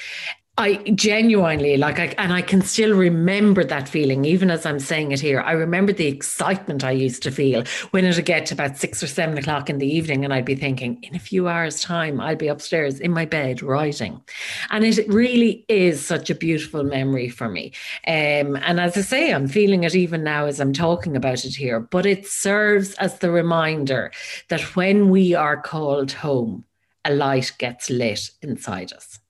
I 0.59 0.75
genuinely 0.95 1.79
like 1.79 1.99
I 1.99 2.15
and 2.19 2.35
I 2.35 2.43
can 2.43 2.61
still 2.61 2.95
remember 2.95 3.65
that 3.65 3.89
feeling, 3.89 4.27
even 4.27 4.51
as 4.51 4.67
I'm 4.67 4.79
saying 4.79 5.11
it 5.13 5.19
here. 5.19 5.41
I 5.41 5.53
remember 5.53 5.91
the 5.91 6.07
excitement 6.07 6.85
I 6.85 6.91
used 6.91 7.23
to 7.23 7.31
feel 7.31 7.65
when 7.93 8.05
it 8.05 8.15
would 8.15 8.27
get 8.27 8.45
to 8.47 8.55
about 8.55 8.77
six 8.77 9.03
or 9.03 9.07
seven 9.07 9.39
o'clock 9.39 9.71
in 9.71 9.79
the 9.79 9.87
evening, 9.87 10.23
and 10.23 10.35
I'd 10.35 10.45
be 10.45 10.55
thinking, 10.55 11.03
in 11.03 11.15
a 11.15 11.19
few 11.19 11.49
hours' 11.49 11.81
time, 11.81 12.21
I'll 12.21 12.37
be 12.37 12.49
upstairs 12.49 13.01
in 13.01 13.11
my 13.11 13.25
bed 13.25 13.63
writing. 13.63 14.21
And 14.69 14.85
it 14.85 15.09
really 15.09 15.65
is 15.69 16.05
such 16.05 16.29
a 16.29 16.35
beautiful 16.35 16.85
memory 16.85 17.31
for 17.31 17.49
me. 17.49 17.73
Um, 18.07 18.57
and 18.57 18.79
as 18.79 18.99
I 18.99 19.01
say, 19.01 19.33
I'm 19.33 19.49
feeling 19.49 19.85
it 19.85 19.95
even 19.95 20.25
now 20.25 20.45
as 20.45 20.61
I'm 20.61 20.75
talking 20.75 21.17
about 21.17 21.47
it 21.47 21.55
here, 21.55 21.81
but 21.81 22.05
it 22.05 22.27
serves 22.27 22.93
as 22.97 23.21
the 23.21 23.31
reminder 23.31 24.13
that 24.49 24.77
when 24.77 25.09
we 25.09 25.33
are 25.33 25.59
called 25.59 26.13
home, 26.13 26.67
a 27.03 27.15
light 27.15 27.53
gets 27.57 27.89
lit 27.89 28.31
inside 28.43 28.93
us. 28.93 29.21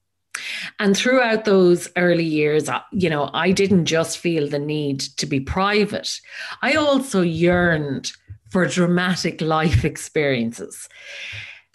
And 0.78 0.97
throughout 0.97 1.44
those 1.44 1.88
early 1.97 2.25
years, 2.25 2.68
uh, 2.68 2.80
you 2.92 3.11
know, 3.11 3.30
I 3.32 3.52
didn't 3.52 3.87
just 3.87 4.18
feel 4.18 4.49
the 4.49 4.59
need 4.59 5.00
to 5.18 5.26
be 5.26 5.40
private. 5.40 6.20
I 6.62 6.75
also 6.75 7.23
yearned 7.23 8.12
for 8.50 8.66
dramatic 8.66 9.40
life 9.40 9.85
experiences 9.85 10.88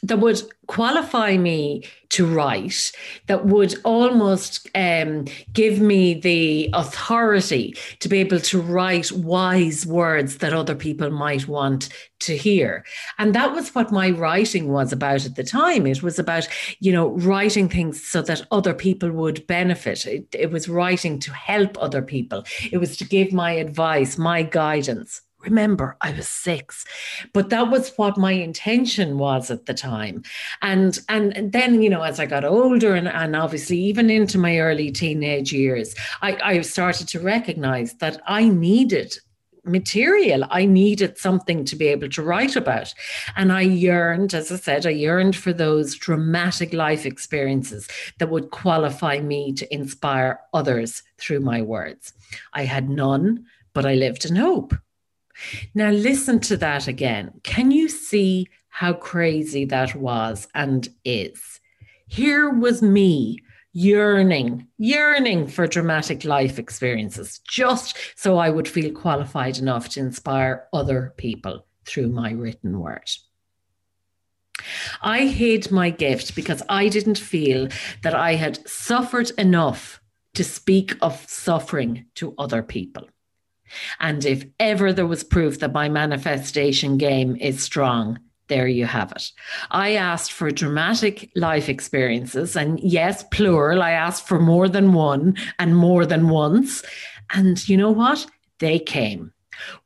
that 0.08 0.20
would 0.20 0.42
qualify 0.68 1.38
me 1.38 1.84
to 2.10 2.26
write, 2.26 2.92
that 3.28 3.46
would 3.46 3.76
almost 3.84 4.70
um, 4.76 5.26
give 5.52 5.80
me 5.80 6.14
the 6.14 6.70
authority 6.74 7.76
to 8.00 8.08
be 8.08 8.20
able 8.20 8.40
to 8.40 8.62
write 8.62 9.12
wise 9.12 9.86
words 9.86 10.38
that 10.38 10.54
other 10.54 10.76
people 10.76 11.10
might 11.10 11.48
want 11.48 11.90
to 12.20 12.38
hear. 12.38 12.86
And 13.18 13.34
that 13.34 13.54
was 13.54 13.74
what 13.74 13.92
my 13.92 14.12
writing 14.12 14.72
was 14.72 14.94
about 14.94 15.26
at 15.26 15.36
the 15.36 15.44
time. 15.44 15.88
It 15.88 16.04
was 16.04 16.20
about, 16.20 16.48
you 16.80 16.92
know, 16.92 17.10
writing 17.10 17.68
things 17.68 18.04
so 18.04 18.22
that 18.22 18.46
other 18.52 18.74
people 18.74 19.12
would 19.12 19.46
benefit. 19.48 20.06
It, 20.06 20.28
it 20.34 20.52
was 20.52 20.70
writing 20.70 21.20
to 21.20 21.34
help 21.34 21.78
other 21.80 22.02
people, 22.02 22.44
it 22.72 22.78
was 22.78 22.96
to 22.98 23.06
give 23.06 23.34
my 23.34 23.52
advice, 23.52 24.18
my 24.18 24.44
guidance. 24.44 25.22
Remember, 25.46 25.96
I 26.02 26.12
was 26.12 26.28
six, 26.28 26.86
but 27.32 27.50
that 27.50 27.70
was 27.70 27.94
what 27.98 28.18
my 28.18 28.32
intention 28.32 29.18
was 29.18 29.52
at 29.52 29.68
the 29.68 29.74
time. 29.74 30.24
And 30.62 31.00
and 31.08 31.52
then, 31.52 31.82
you 31.82 31.90
know, 31.90 32.02
as 32.02 32.20
I 32.20 32.26
got 32.26 32.44
older 32.44 32.96
and, 32.96 33.08
and 33.08 33.36
obviously 33.36 33.78
even 33.78 34.10
into 34.10 34.38
my 34.38 34.58
early 34.58 34.92
teenage 34.92 35.54
years, 35.54 35.96
I, 36.22 36.38
I 36.44 36.62
started 36.62 37.08
to 37.10 37.20
recognize 37.20 37.94
that 37.96 38.22
I 38.26 38.50
needed 38.50 39.18
material. 39.66 40.46
I 40.50 40.66
needed 40.66 41.18
something 41.18 41.66
to 41.66 41.76
be 41.76 41.88
able 41.88 42.10
to 42.10 42.24
write 42.24 42.56
about. 42.56 42.94
And 43.36 43.52
I 43.52 43.62
yearned, 43.62 44.34
as 44.34 44.52
I 44.52 44.58
said, 44.58 44.86
I 44.86 44.92
yearned 44.92 45.36
for 45.36 45.54
those 45.54 45.96
dramatic 45.96 46.74
life 46.74 47.06
experiences 47.06 47.88
that 48.20 48.30
would 48.30 48.52
qualify 48.52 49.20
me 49.20 49.54
to 49.54 49.74
inspire 49.74 50.40
others 50.54 51.04
through 51.18 51.40
my 51.42 51.62
words. 51.62 52.14
I 52.54 52.64
had 52.64 52.90
none, 52.90 53.46
but 53.74 53.86
I 53.86 53.96
lived 53.96 54.26
in 54.26 54.36
hope. 54.36 54.76
Now, 55.74 55.90
listen 55.90 56.40
to 56.42 56.58
that 56.58 56.88
again. 56.88 57.40
Can 57.44 57.72
you 57.72 57.90
see 57.90 58.48
how 58.70 58.94
crazy 58.94 59.66
that 59.66 59.96
was 59.96 60.48
and 60.54 60.88
is? 61.04 61.60
Here 62.08 62.50
was 62.50 62.82
me 62.82 63.40
yearning, 63.74 64.68
yearning 64.78 65.48
for 65.48 65.68
dramatic 65.68 66.24
life 66.24 66.58
experiences, 66.58 67.40
just 67.40 67.98
so 68.16 68.38
I 68.38 68.50
would 68.50 68.68
feel 68.68 68.94
qualified 68.94 69.58
enough 69.58 69.90
to 69.90 70.00
inspire 70.00 70.68
other 70.72 71.14
people 71.18 71.66
through 71.86 72.10
my 72.10 72.32
written 72.32 72.80
word. 72.80 73.10
I 75.02 75.26
hid 75.28 75.72
my 75.72 75.90
gift 75.90 76.36
because 76.36 76.64
I 76.70 76.88
didn't 76.88 77.18
feel 77.18 77.68
that 78.04 78.16
I 78.16 78.36
had 78.36 78.68
suffered 78.68 79.32
enough 79.38 80.02
to 80.36 80.44
speak 80.44 80.96
of 81.02 81.24
suffering 81.30 82.06
to 82.16 82.34
other 82.38 82.64
people. 82.64 83.10
And 84.00 84.26
if 84.26 84.46
ever 84.60 84.94
there 84.94 85.08
was 85.08 85.24
proof 85.24 85.60
that 85.60 85.74
my 85.74 85.90
manifestation 85.90 86.98
game 86.98 87.36
is 87.38 87.64
strong, 87.64 88.20
there 88.48 88.68
you 88.68 88.86
have 88.86 89.12
it. 89.12 89.32
I 89.72 89.96
asked 89.96 90.32
for 90.32 90.52
dramatic 90.52 91.32
life 91.36 91.68
experiences, 91.68 92.56
and 92.56 92.80
yes, 92.80 93.24
plural, 93.32 93.82
I 93.82 93.92
asked 93.92 94.28
for 94.28 94.40
more 94.40 94.70
than 94.70 94.94
one 94.94 95.36
and 95.58 95.76
more 95.76 96.06
than 96.06 96.30
once. 96.30 96.84
And 97.34 97.68
you 97.68 97.78
know 97.78 97.92
what? 97.92 98.26
They 98.60 98.80
came 98.80 99.34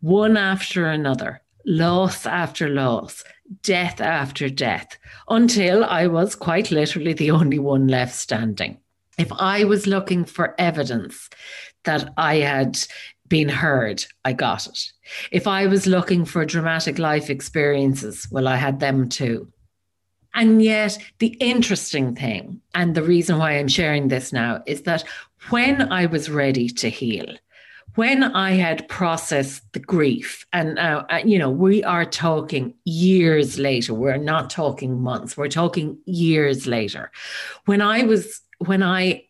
one 0.01 0.35
after 0.35 0.87
another, 0.87 1.41
loss 1.65 2.25
after 2.25 2.67
loss, 2.69 3.23
death 3.63 4.01
after 4.01 4.49
death, 4.49 4.97
until 5.29 5.83
I 5.85 6.07
was 6.07 6.35
quite 6.35 6.71
literally 6.71 7.13
the 7.13 7.31
only 7.31 7.59
one 7.59 7.87
left 7.87 8.15
standing. 8.15 8.77
If 9.17 9.31
I 9.33 9.63
was 9.65 9.87
looking 9.87 10.25
for 10.25 10.55
evidence 10.57 11.29
that 11.83 12.13
I 12.17 12.37
had 12.37 12.79
been 13.29 13.49
heard, 13.49 14.03
I 14.25 14.33
got 14.33 14.67
it. 14.67 14.91
If 15.31 15.47
I 15.47 15.67
was 15.67 15.87
looking 15.87 16.25
for 16.25 16.45
dramatic 16.45 16.99
life 16.99 17.29
experiences, 17.29 18.27
well, 18.31 18.47
I 18.47 18.55
had 18.55 18.79
them 18.79 19.07
too. 19.07 19.51
And 20.33 20.61
yet, 20.61 20.97
the 21.19 21.35
interesting 21.39 22.15
thing, 22.15 22.61
and 22.75 22.93
the 22.93 23.03
reason 23.03 23.37
why 23.37 23.53
I'm 23.53 23.67
sharing 23.67 24.09
this 24.09 24.31
now, 24.31 24.61
is 24.65 24.83
that 24.83 25.03
when 25.49 25.91
I 25.91 26.05
was 26.05 26.29
ready 26.29 26.69
to 26.69 26.89
heal, 26.89 27.25
when 27.95 28.23
I 28.23 28.51
had 28.51 28.87
processed 28.87 29.63
the 29.73 29.79
grief, 29.79 30.45
and 30.53 30.77
uh, 30.77 31.03
you 31.25 31.39
know, 31.39 31.49
we 31.49 31.83
are 31.83 32.05
talking 32.05 32.75
years 32.85 33.57
later, 33.57 33.93
we're 33.93 34.17
not 34.17 34.49
talking 34.49 35.01
months, 35.01 35.35
we're 35.35 35.47
talking 35.47 35.97
years 36.05 36.67
later. 36.67 37.11
When 37.65 37.81
I 37.81 38.03
was, 38.03 38.41
when 38.59 38.83
I 38.83 39.23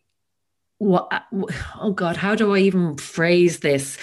what, 0.80 1.12
oh 1.80 1.92
God, 1.92 2.16
how 2.16 2.34
do 2.34 2.54
I 2.54 2.58
even 2.58 2.96
phrase 2.96 3.60
this 3.60 3.96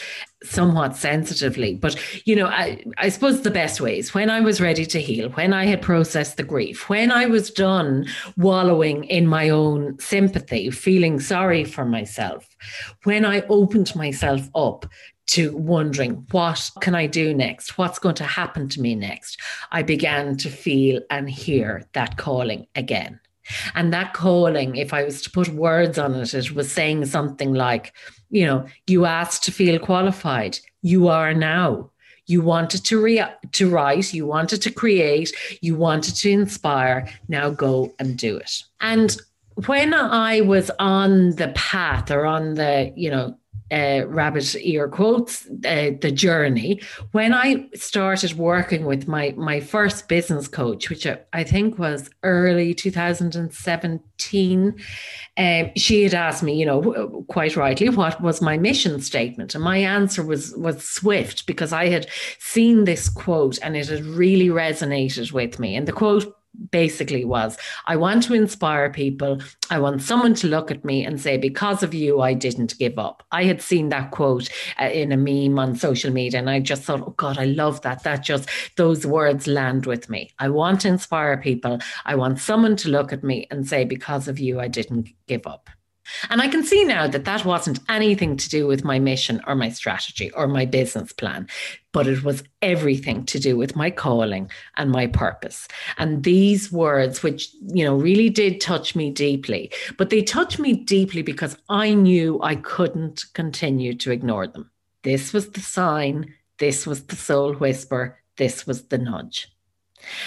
somewhat 0.44 0.96
sensitively? 0.96 1.76
But, 1.76 2.00
you 2.26 2.36
know, 2.36 2.46
I, 2.46 2.86
I 2.98 3.10
suppose 3.10 3.42
the 3.42 3.52
best 3.52 3.82
ways 3.82 4.14
when 4.14 4.30
I 4.30 4.40
was 4.40 4.62
ready 4.62 4.86
to 4.86 5.02
heal, 5.02 5.30
when 5.32 5.54
I 5.54 5.66
had 5.66 5.82
processed 5.82 6.38
the 6.38 6.44
grief, 6.44 6.88
when 6.88 7.12
I 7.12 7.26
was 7.26 7.52
done 7.52 8.06
wallowing 8.38 9.04
in 9.06 9.28
my 9.28 9.50
own 9.50 10.00
sympathy, 10.00 10.70
feeling 10.70 11.20
sorry 11.20 11.66
for 11.66 11.84
myself, 11.84 12.48
when 13.04 13.26
I 13.26 13.42
opened 13.50 13.94
myself 13.96 14.48
up 14.56 14.86
to 15.28 15.58
wondering 15.58 16.26
what 16.32 16.72
can 16.80 16.96
I 16.96 17.06
do 17.06 17.34
next? 17.34 17.78
What's 17.78 18.00
going 18.00 18.16
to 18.16 18.24
happen 18.24 18.70
to 18.70 18.82
me 18.82 18.96
next? 18.96 19.42
I 19.72 19.82
began 19.82 20.38
to 20.38 20.50
feel 20.50 21.02
and 21.10 21.30
hear 21.30 21.84
that 21.94 22.16
calling 22.18 22.68
again. 22.76 23.20
And 23.76 23.94
that 23.94 24.14
calling, 24.14 24.76
if 24.76 24.94
I 24.94 25.04
was 25.04 25.22
to 25.24 25.32
put 25.32 25.50
words 25.50 25.98
on 25.98 26.16
it, 26.16 26.34
it 26.34 26.52
was 26.54 26.72
saying 26.72 27.06
something 27.06 27.54
like, 27.54 27.94
you 28.30 28.46
know, 28.46 28.66
you 28.88 29.06
asked 29.06 29.44
to 29.44 29.52
feel 29.52 29.80
qualified. 29.80 30.60
You 30.82 31.08
are 31.08 31.34
now. 31.34 31.92
You 32.26 32.42
wanted 32.42 32.84
to 32.86 33.02
re- 33.02 33.36
to 33.54 33.70
write, 33.70 34.14
you 34.14 34.26
wanted 34.26 34.62
to 34.64 34.72
create, 34.72 35.34
you 35.62 35.76
wanted 35.76 36.16
to 36.16 36.30
inspire. 36.30 37.08
Now 37.30 37.50
go 37.50 37.94
and 38.00 38.18
do 38.18 38.36
it. 38.38 38.64
And 38.82 39.16
when 39.66 39.94
I 39.94 40.42
was 40.42 40.70
on 40.78 41.32
the 41.32 41.48
path 41.56 42.12
or 42.12 42.26
on 42.26 42.56
the, 42.56 42.92
you 42.96 43.10
know, 43.10 43.38
uh, 43.72 44.06
rabbit 44.08 44.56
ear 44.62 44.88
quotes 44.88 45.48
uh, 45.66 45.92
the 46.02 46.12
journey. 46.12 46.82
When 47.12 47.34
i 47.34 47.68
started 47.74 48.34
working 48.34 48.86
with 48.86 49.08
my 49.08 49.34
my 49.38 49.60
first 49.60 50.08
business 50.08 50.48
coach 50.48 50.90
which 50.90 51.06
I, 51.06 51.20
I 51.34 51.44
think 51.44 51.78
was 51.78 52.10
early 52.24 52.74
2017 52.74 54.76
um, 55.38 55.72
she 55.76 56.04
had 56.04 56.14
asked 56.14 56.44
me 56.44 56.56
you 56.56 56.66
know 56.66 57.26
quite 57.28 57.56
rightly 57.56 57.90
what 57.90 58.22
was 58.22 58.42
my 58.42 58.58
mission 58.58 59.02
statement? 59.02 59.56
And 59.56 59.64
my 59.64 59.78
answer 59.78 60.24
was 60.24 60.56
was 60.56 60.84
swift 60.84 61.46
because 61.46 61.74
i 61.74 61.88
had 61.88 62.08
seen 62.40 62.86
this 62.86 63.10
quote 63.10 63.60
and 63.62 63.76
it 63.76 63.88
had 63.88 64.06
really 64.06 64.48
resonated 64.48 65.32
with 65.32 65.60
me. 65.60 65.76
And 65.76 65.88
the 65.88 65.94
quote 65.94 66.34
basically 66.72 67.26
was 67.26 67.58
I 67.86 67.96
want 67.96 68.24
to 68.24 68.34
inspire 68.34 68.90
people. 68.90 69.42
I 69.70 69.80
want 69.80 70.02
someone 70.02 70.34
to 70.36 70.48
look 70.48 70.72
at 70.72 70.86
me 70.86 71.06
and 71.06 71.20
say, 71.20 71.38
because 71.38 71.84
of 71.84 71.94
you, 71.94 72.22
I 72.22 72.34
didn't 72.34 72.78
give 72.78 72.98
up. 72.98 73.24
I 73.32 73.44
had 73.44 73.62
seen 73.62 73.90
that 73.90 74.12
quote 74.12 74.50
uh, 74.80 74.86
in 74.86 75.12
a 75.12 75.18
meme 75.18 75.60
on 75.60 75.76
social 75.76 76.12
media 76.12 76.40
and 76.40 76.50
I 76.50 76.60
just 76.60 76.84
thought, 76.84 77.02
oh 77.02 77.14
God, 77.18 77.38
I 77.38 77.46
love 77.46 77.82
that. 77.82 78.04
That 78.04 78.24
just, 78.24 78.50
those 78.76 79.06
words 79.06 79.48
land 79.48 79.86
with 79.86 80.10
me. 80.10 80.32
I 80.40 80.50
want 80.50 80.82
to 80.82 80.88
inspire 80.88 81.38
people. 81.38 81.80
I 82.06 82.16
want 82.16 82.40
someone 82.40 82.76
to 82.78 82.90
look 82.90 83.14
at 83.14 83.24
me 83.24 83.48
and 83.52 83.68
say, 83.68 83.86
because 83.86 84.28
of 84.28 84.40
you, 84.40 84.60
I 84.60 84.68
didn't 84.68 85.10
give 85.28 85.46
up. 85.48 85.70
And 86.30 86.42
I 86.42 86.48
can 86.48 86.64
see 86.64 86.84
now 86.84 87.08
that 87.08 87.26
that 87.26 87.46
wasn't 87.46 87.80
anything 87.90 88.38
to 88.38 88.50
do 88.50 88.68
with 88.68 88.84
my 88.84 89.00
mission 89.00 89.42
or 89.48 89.56
my 89.56 89.70
strategy 89.70 90.32
or 90.32 90.48
my 90.48 90.66
business 90.66 91.12
plan, 91.12 91.48
but 91.92 92.08
it 92.08 92.24
was 92.24 92.44
everything 92.62 93.26
to 93.26 93.40
do 93.40 93.58
with 93.58 93.76
my 93.76 93.90
calling 93.90 94.50
and 94.76 94.92
my 94.92 95.08
purpose. 95.08 95.68
And 95.98 96.24
these 96.24 96.72
words, 96.72 97.24
which, 97.24 97.50
you 97.68 97.84
know, 97.84 97.96
really 97.96 98.30
did 98.30 98.62
touch 98.62 98.96
me 98.96 99.10
deeply, 99.10 99.72
but 99.98 100.10
they 100.10 100.22
touched 100.22 100.60
me 100.60 100.74
deeply 100.74 101.22
because 101.22 101.58
I 101.70 101.94
knew 101.94 102.40
I 102.42 102.56
couldn't 102.56 103.26
continue 103.34 103.94
to 103.96 104.12
ignore 104.12 104.48
them. 104.48 104.70
This 105.04 105.34
was 105.34 105.52
the 105.52 105.62
sign, 105.62 106.34
this 106.60 106.86
was 106.86 107.04
the 107.06 107.16
soul 107.16 107.54
whisper, 107.54 108.20
this 108.38 108.68
was 108.68 108.88
the 108.88 108.98
nudge. 108.98 109.48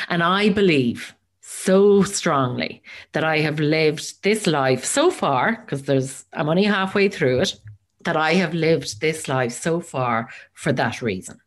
And 0.09 0.23
I 0.23 0.49
believe 0.49 1.15
so 1.51 2.03
strongly 2.05 2.81
that 3.13 3.25
I 3.25 3.39
have 3.39 3.59
lived 3.59 4.23
this 4.23 4.47
life 4.47 4.85
so 4.85 5.11
far, 5.11 5.57
because 5.57 5.83
there's 5.83 6.25
I'm 6.33 6.49
only 6.49 6.63
halfway 6.63 7.09
through 7.09 7.41
it, 7.41 7.61
that 8.05 8.17
I 8.17 8.35
have 8.35 8.55
lived 8.55 9.01
this 9.01 9.27
life 9.29 9.53
so 9.53 9.81
far 9.81 10.31
for 10.53 10.73
that 10.73 11.03
reason. 11.03 11.41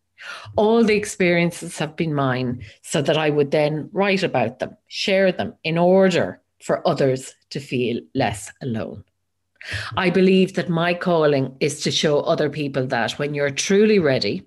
All 0.56 0.84
the 0.84 0.96
experiences 0.96 1.78
have 1.78 1.96
been 1.96 2.14
mine 2.14 2.64
so 2.82 3.02
that 3.02 3.18
I 3.18 3.30
would 3.30 3.52
then 3.52 3.90
write 3.94 4.24
about 4.24 4.60
them, 4.60 4.78
share 4.88 5.32
them 5.32 5.56
in 5.64 5.78
order 5.78 6.42
for 6.62 6.86
others 6.88 7.34
to 7.52 7.60
feel 7.60 8.02
less 8.14 8.52
alone. 8.62 9.04
I 9.96 10.10
believe 10.10 10.54
that 10.56 10.70
my 10.70 10.94
calling 10.94 11.56
is 11.60 11.82
to 11.84 11.92
show 11.92 12.20
other 12.20 12.50
people 12.50 12.86
that 12.88 13.14
when 13.14 13.34
you're 13.34 13.52
truly 13.52 14.00
ready, 14.00 14.44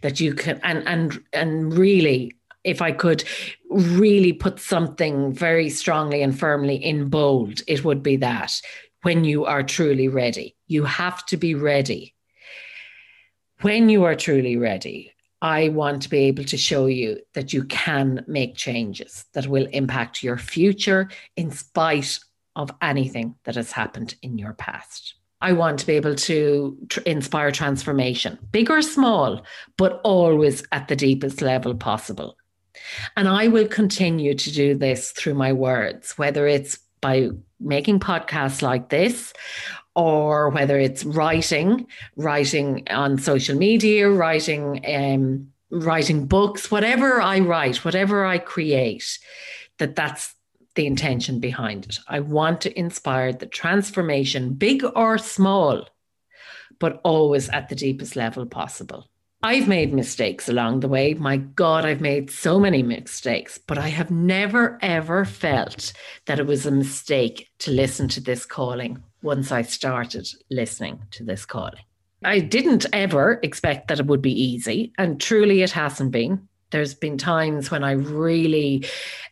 that 0.00 0.20
you 0.20 0.34
can 0.34 0.58
and 0.62 0.86
and 0.88 1.22
and 1.32 1.76
really 1.76 2.32
if 2.66 2.82
I 2.82 2.92
could 2.92 3.24
really 3.70 4.32
put 4.32 4.60
something 4.60 5.32
very 5.32 5.70
strongly 5.70 6.22
and 6.22 6.38
firmly 6.38 6.76
in 6.76 7.08
bold, 7.08 7.62
it 7.66 7.84
would 7.84 8.02
be 8.02 8.16
that 8.16 8.60
when 9.02 9.24
you 9.24 9.44
are 9.44 9.62
truly 9.62 10.08
ready, 10.08 10.56
you 10.66 10.84
have 10.84 11.24
to 11.26 11.36
be 11.36 11.54
ready. 11.54 12.14
When 13.62 13.88
you 13.88 14.04
are 14.04 14.16
truly 14.16 14.56
ready, 14.56 15.12
I 15.40 15.68
want 15.68 16.02
to 16.02 16.10
be 16.10 16.18
able 16.24 16.44
to 16.44 16.56
show 16.56 16.86
you 16.86 17.20
that 17.34 17.52
you 17.52 17.64
can 17.64 18.24
make 18.26 18.56
changes 18.56 19.26
that 19.34 19.46
will 19.46 19.66
impact 19.66 20.22
your 20.22 20.38
future 20.38 21.08
in 21.36 21.52
spite 21.52 22.18
of 22.56 22.72
anything 22.82 23.36
that 23.44 23.54
has 23.54 23.70
happened 23.70 24.16
in 24.22 24.38
your 24.38 24.54
past. 24.54 25.14
I 25.40 25.52
want 25.52 25.78
to 25.80 25.86
be 25.86 25.92
able 25.92 26.14
to 26.14 26.76
tr- 26.88 27.00
inspire 27.00 27.52
transformation, 27.52 28.38
big 28.50 28.70
or 28.70 28.82
small, 28.82 29.42
but 29.76 30.00
always 30.02 30.64
at 30.72 30.88
the 30.88 30.96
deepest 30.96 31.42
level 31.42 31.74
possible. 31.74 32.36
And 33.16 33.28
I 33.28 33.48
will 33.48 33.68
continue 33.68 34.34
to 34.34 34.52
do 34.52 34.74
this 34.74 35.12
through 35.12 35.34
my 35.34 35.52
words, 35.52 36.16
whether 36.18 36.46
it's 36.46 36.78
by 37.00 37.30
making 37.60 38.00
podcasts 38.00 38.62
like 38.62 38.88
this 38.88 39.32
or 39.94 40.50
whether 40.50 40.78
it's 40.78 41.04
writing, 41.04 41.86
writing 42.16 42.86
on 42.90 43.18
social 43.18 43.56
media, 43.56 44.10
writing 44.10 44.84
um, 44.86 45.48
writing 45.70 46.26
books, 46.26 46.70
whatever 46.70 47.20
I 47.20 47.40
write, 47.40 47.84
whatever 47.84 48.24
I 48.24 48.38
create, 48.38 49.18
that 49.78 49.96
that's 49.96 50.34
the 50.74 50.86
intention 50.86 51.40
behind 51.40 51.86
it. 51.86 51.98
I 52.06 52.20
want 52.20 52.60
to 52.62 52.78
inspire 52.78 53.32
the 53.32 53.46
transformation, 53.46 54.54
big 54.54 54.84
or 54.94 55.18
small, 55.18 55.88
but 56.78 57.00
always 57.02 57.48
at 57.48 57.68
the 57.68 57.74
deepest 57.74 58.14
level 58.16 58.46
possible. 58.46 59.08
I've 59.46 59.68
made 59.68 59.94
mistakes 59.94 60.48
along 60.48 60.80
the 60.80 60.88
way. 60.88 61.14
My 61.14 61.36
God, 61.36 61.84
I've 61.84 62.00
made 62.00 62.32
so 62.32 62.58
many 62.58 62.82
mistakes, 62.82 63.58
but 63.58 63.78
I 63.78 63.86
have 63.86 64.10
never, 64.10 64.76
ever 64.82 65.24
felt 65.24 65.92
that 66.24 66.40
it 66.40 66.48
was 66.48 66.66
a 66.66 66.72
mistake 66.72 67.48
to 67.60 67.70
listen 67.70 68.08
to 68.08 68.20
this 68.20 68.44
calling 68.44 69.04
once 69.22 69.52
I 69.52 69.62
started 69.62 70.26
listening 70.50 71.00
to 71.12 71.22
this 71.22 71.46
calling. 71.46 71.84
I 72.24 72.40
didn't 72.40 72.86
ever 72.92 73.38
expect 73.44 73.86
that 73.86 74.00
it 74.00 74.06
would 74.06 74.20
be 74.20 74.32
easy, 74.32 74.92
and 74.98 75.20
truly 75.20 75.62
it 75.62 75.70
hasn't 75.70 76.10
been 76.10 76.48
there's 76.70 76.94
been 76.94 77.16
times 77.16 77.70
when 77.70 77.84
I 77.84 77.92
really, 77.92 78.84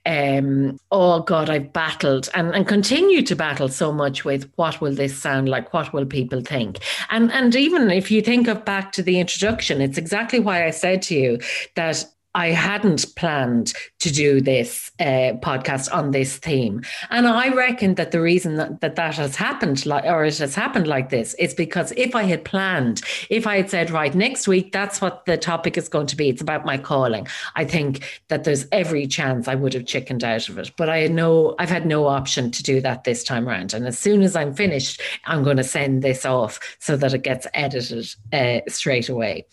um, 0.07 0.79
oh 0.91 1.21
God, 1.21 1.51
I've 1.51 1.73
battled 1.73 2.29
and, 2.35 2.55
and 2.55 2.67
continue 2.67 3.23
to 3.23 3.35
battle 3.35 3.69
so 3.69 3.93
much 3.93 4.25
with 4.25 4.51
what 4.57 4.81
will 4.81 4.95
this 4.95 5.17
sound 5.17 5.49
like? 5.49 5.73
What 5.73 5.93
will 5.93 6.07
people 6.07 6.41
think? 6.41 6.79
And 7.11 7.33
and 7.33 7.55
even 7.57 7.91
if 7.91 8.11
you 8.11 8.23
think 8.23 8.49
of 8.49 8.65
back 8.65 8.93
to 8.93 9.03
the 9.03 9.19
introduction, 9.19 9.81
it's 9.81 9.99
exactly 9.99 10.41
why 10.41 10.67
I 10.67 10.71
said 10.71 11.03
to 11.03 11.15
you 11.15 11.39
that 11.75 12.05
I 12.35 12.49
hadn't 12.49 13.15
planned 13.17 13.73
to 14.01 14.11
do 14.11 14.41
this 14.41 14.91
uh, 14.99 15.39
podcast 15.41 15.93
on 15.95 16.11
this 16.11 16.37
theme. 16.37 16.83
And 17.11 17.29
I 17.29 17.55
reckon 17.55 17.95
that 17.95 18.11
the 18.11 18.21
reason 18.21 18.57
that, 18.57 18.81
that 18.81 18.97
that 18.97 19.15
has 19.17 19.37
happened, 19.37 19.87
like, 19.87 20.05
or 20.05 20.25
it 20.25 20.39
has 20.39 20.55
happened 20.55 20.87
like 20.87 21.11
this, 21.11 21.35
is 21.35 21.55
because 21.55 21.93
if 21.97 22.15
I 22.15 22.25
had 22.25 22.45
planned, 22.45 23.03
if 23.31 23.47
I 23.47 23.57
had 23.59 23.71
said, 23.71 23.91
right, 23.91 24.15
next 24.15 24.49
week, 24.49 24.73
that's 24.73 25.01
what 25.01 25.25
the 25.27 25.37
topic 25.37 25.77
is 25.77 25.89
going 25.89 26.09
to 26.09 26.17
be, 26.17 26.29
it's 26.29 26.43
about 26.43 26.65
my 26.65 26.77
calling, 26.77 27.27
I 27.55 27.65
think 27.65 28.23
that 28.29 28.45
there's 28.45 28.67
every 28.73 29.07
chance 29.07 29.47
I 29.47 29.55
would 29.55 29.75
have 29.75 29.87
chickened 29.87 30.25
out 30.25 30.49
of 30.49 30.59
it. 30.59 30.73
But 30.77 30.91
I 30.91 31.07
know 31.07 31.55
I've 31.59 31.71
had 31.71 31.87
no 31.87 32.07
option 32.07 32.51
to 32.51 32.63
do 32.63 32.81
that 32.81 33.05
this 33.05 33.23
time 33.23 33.49
around. 33.49 33.75
And 33.75 33.87
as 33.87 33.99
soon 33.99 34.23
as 34.23 34.35
I'm 34.35 34.55
finished, 34.55 35.01
I'm 35.27 35.45
going 35.45 35.57
to 35.59 35.65
send 35.65 36.03
this 36.03 36.25
off 36.25 36.59
so 36.81 36.97
that 36.97 37.15
it 37.15 37.23
gets 37.23 37.47
edited 37.55 38.13
uh, 38.33 38.61
straight 38.69 39.09
away. 39.09 39.47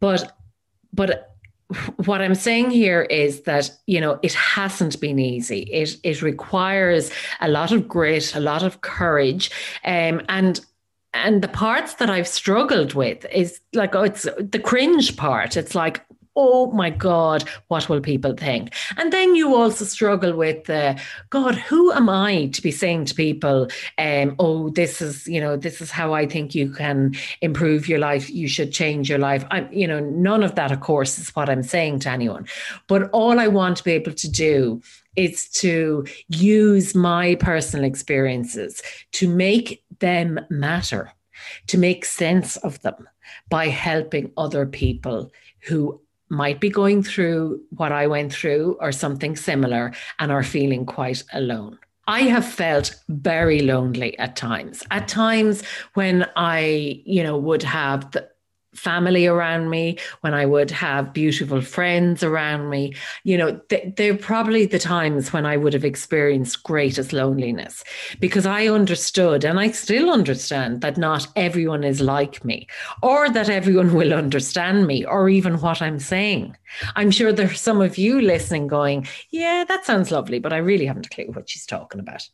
But, 0.00 0.36
but, 0.92 1.33
what 2.04 2.20
I'm 2.20 2.34
saying 2.34 2.70
here 2.70 3.02
is 3.02 3.42
that 3.42 3.70
you 3.86 4.00
know 4.00 4.18
it 4.22 4.34
hasn't 4.34 5.00
been 5.00 5.18
easy. 5.18 5.60
It 5.60 5.96
it 6.02 6.22
requires 6.22 7.10
a 7.40 7.48
lot 7.48 7.72
of 7.72 7.88
grit, 7.88 8.34
a 8.34 8.40
lot 8.40 8.62
of 8.62 8.80
courage, 8.80 9.50
um, 9.84 10.20
and 10.28 10.60
and 11.14 11.42
the 11.42 11.48
parts 11.48 11.94
that 11.94 12.10
I've 12.10 12.28
struggled 12.28 12.94
with 12.94 13.24
is 13.32 13.60
like 13.72 13.94
oh, 13.94 14.02
it's 14.02 14.28
the 14.38 14.60
cringe 14.62 15.16
part. 15.16 15.56
It's 15.56 15.74
like 15.74 16.04
oh 16.36 16.70
my 16.72 16.90
God, 16.90 17.48
what 17.68 17.88
will 17.88 18.00
people 18.00 18.34
think? 18.34 18.74
And 18.96 19.12
then 19.12 19.34
you 19.34 19.54
also 19.54 19.84
struggle 19.84 20.34
with, 20.34 20.68
uh, 20.68 20.96
God, 21.30 21.54
who 21.54 21.92
am 21.92 22.08
I 22.08 22.46
to 22.46 22.62
be 22.62 22.70
saying 22.70 23.06
to 23.06 23.14
people, 23.14 23.68
um, 23.98 24.34
oh, 24.38 24.70
this 24.70 25.00
is, 25.00 25.26
you 25.26 25.40
know, 25.40 25.56
this 25.56 25.80
is 25.80 25.90
how 25.90 26.12
I 26.12 26.26
think 26.26 26.54
you 26.54 26.70
can 26.70 27.14
improve 27.40 27.88
your 27.88 27.98
life. 27.98 28.28
You 28.30 28.48
should 28.48 28.72
change 28.72 29.08
your 29.08 29.18
life. 29.18 29.44
I'm, 29.50 29.72
you 29.72 29.86
know, 29.86 30.00
none 30.00 30.42
of 30.42 30.54
that, 30.56 30.72
of 30.72 30.80
course, 30.80 31.18
is 31.18 31.34
what 31.36 31.48
I'm 31.48 31.62
saying 31.62 32.00
to 32.00 32.10
anyone. 32.10 32.46
But 32.88 33.10
all 33.10 33.38
I 33.38 33.46
want 33.46 33.76
to 33.78 33.84
be 33.84 33.92
able 33.92 34.12
to 34.14 34.30
do 34.30 34.82
is 35.16 35.48
to 35.48 36.04
use 36.28 36.94
my 36.94 37.36
personal 37.36 37.84
experiences 37.84 38.82
to 39.12 39.28
make 39.28 39.84
them 40.00 40.40
matter, 40.50 41.12
to 41.68 41.78
make 41.78 42.04
sense 42.04 42.56
of 42.58 42.80
them 42.82 43.08
by 43.48 43.68
helping 43.68 44.32
other 44.36 44.66
people 44.66 45.30
who 45.60 46.00
might 46.34 46.60
be 46.60 46.68
going 46.68 47.02
through 47.02 47.60
what 47.70 47.92
I 47.92 48.06
went 48.06 48.32
through 48.32 48.76
or 48.80 48.92
something 48.92 49.36
similar 49.36 49.92
and 50.18 50.30
are 50.30 50.42
feeling 50.42 50.84
quite 50.84 51.22
alone. 51.32 51.78
I 52.06 52.22
have 52.22 52.44
felt 52.44 52.94
very 53.08 53.60
lonely 53.60 54.18
at 54.18 54.36
times. 54.36 54.82
At 54.90 55.08
times 55.08 55.62
when 55.94 56.28
I, 56.36 57.02
you 57.06 57.22
know, 57.22 57.38
would 57.38 57.62
have 57.62 58.10
the 58.10 58.28
family 58.74 59.26
around 59.26 59.70
me, 59.70 59.98
when 60.20 60.34
I 60.34 60.46
would 60.46 60.70
have 60.70 61.12
beautiful 61.12 61.60
friends 61.60 62.22
around 62.22 62.70
me. 62.70 62.94
You 63.24 63.38
know, 63.38 63.60
th- 63.68 63.94
they're 63.96 64.16
probably 64.16 64.66
the 64.66 64.78
times 64.78 65.32
when 65.32 65.46
I 65.46 65.56
would 65.56 65.72
have 65.72 65.84
experienced 65.84 66.62
greatest 66.62 67.12
loneliness 67.12 67.84
because 68.20 68.46
I 68.46 68.68
understood 68.68 69.44
and 69.44 69.58
I 69.58 69.70
still 69.70 70.10
understand 70.10 70.80
that 70.80 70.96
not 70.96 71.26
everyone 71.36 71.84
is 71.84 72.00
like 72.00 72.44
me 72.44 72.66
or 73.02 73.28
that 73.30 73.48
everyone 73.48 73.94
will 73.94 74.12
understand 74.12 74.86
me 74.86 75.04
or 75.04 75.28
even 75.28 75.60
what 75.60 75.82
I'm 75.82 75.98
saying. 75.98 76.56
I'm 76.96 77.10
sure 77.10 77.32
there's 77.32 77.60
some 77.60 77.80
of 77.80 77.98
you 77.98 78.20
listening 78.20 78.66
going, 78.66 79.06
yeah, 79.30 79.64
that 79.68 79.84
sounds 79.84 80.10
lovely, 80.10 80.38
but 80.38 80.52
I 80.52 80.58
really 80.58 80.86
haven't 80.86 81.06
a 81.06 81.10
clue 81.10 81.30
what 81.32 81.48
she's 81.48 81.66
talking 81.66 82.00
about. 82.00 82.28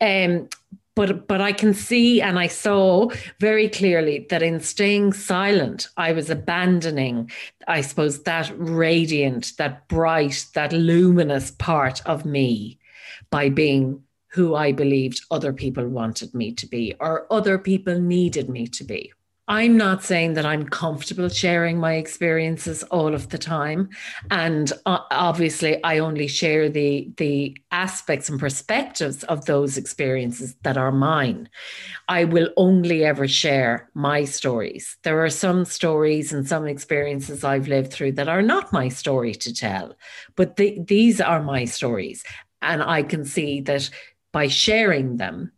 Um, 0.00 0.48
but 0.96 1.28
but 1.28 1.40
I 1.40 1.52
can 1.52 1.74
see 1.74 2.20
and 2.20 2.38
I 2.38 2.48
saw 2.48 3.10
very 3.38 3.68
clearly 3.68 4.26
that 4.30 4.42
in 4.42 4.58
staying 4.58 5.12
silent, 5.12 5.88
I 5.96 6.12
was 6.12 6.30
abandoning, 6.30 7.30
I 7.68 7.82
suppose, 7.82 8.24
that 8.24 8.50
radiant, 8.56 9.52
that 9.58 9.86
bright, 9.86 10.46
that 10.54 10.72
luminous 10.72 11.52
part 11.52 12.04
of 12.06 12.24
me 12.24 12.80
by 13.30 13.50
being 13.50 14.02
who 14.28 14.54
I 14.54 14.72
believed 14.72 15.20
other 15.30 15.52
people 15.52 15.86
wanted 15.86 16.34
me 16.34 16.52
to 16.52 16.66
be 16.66 16.94
or 16.98 17.32
other 17.32 17.58
people 17.58 18.00
needed 18.00 18.48
me 18.48 18.66
to 18.66 18.84
be. 18.84 19.12
I'm 19.48 19.76
not 19.76 20.02
saying 20.02 20.34
that 20.34 20.44
I'm 20.44 20.64
comfortable 20.68 21.28
sharing 21.28 21.78
my 21.78 21.94
experiences 21.94 22.82
all 22.84 23.14
of 23.14 23.28
the 23.28 23.38
time, 23.38 23.90
and 24.28 24.72
uh, 24.86 24.98
obviously, 25.12 25.82
I 25.84 25.98
only 25.98 26.26
share 26.26 26.68
the 26.68 27.12
the 27.16 27.56
aspects 27.70 28.28
and 28.28 28.40
perspectives 28.40 29.22
of 29.24 29.44
those 29.44 29.76
experiences 29.76 30.56
that 30.62 30.76
are 30.76 30.90
mine. 30.90 31.48
I 32.08 32.24
will 32.24 32.48
only 32.56 33.04
ever 33.04 33.28
share 33.28 33.88
my 33.94 34.24
stories. 34.24 34.96
There 35.04 35.24
are 35.24 35.30
some 35.30 35.64
stories 35.64 36.32
and 36.32 36.48
some 36.48 36.66
experiences 36.66 37.44
I've 37.44 37.68
lived 37.68 37.92
through 37.92 38.12
that 38.12 38.28
are 38.28 38.42
not 38.42 38.72
my 38.72 38.88
story 38.88 39.34
to 39.34 39.54
tell, 39.54 39.94
but 40.34 40.56
the, 40.56 40.76
these 40.80 41.20
are 41.20 41.40
my 41.40 41.66
stories, 41.66 42.24
and 42.62 42.82
I 42.82 43.04
can 43.04 43.24
see 43.24 43.60
that 43.60 43.90
by 44.32 44.48
sharing 44.48 45.18
them 45.18 45.52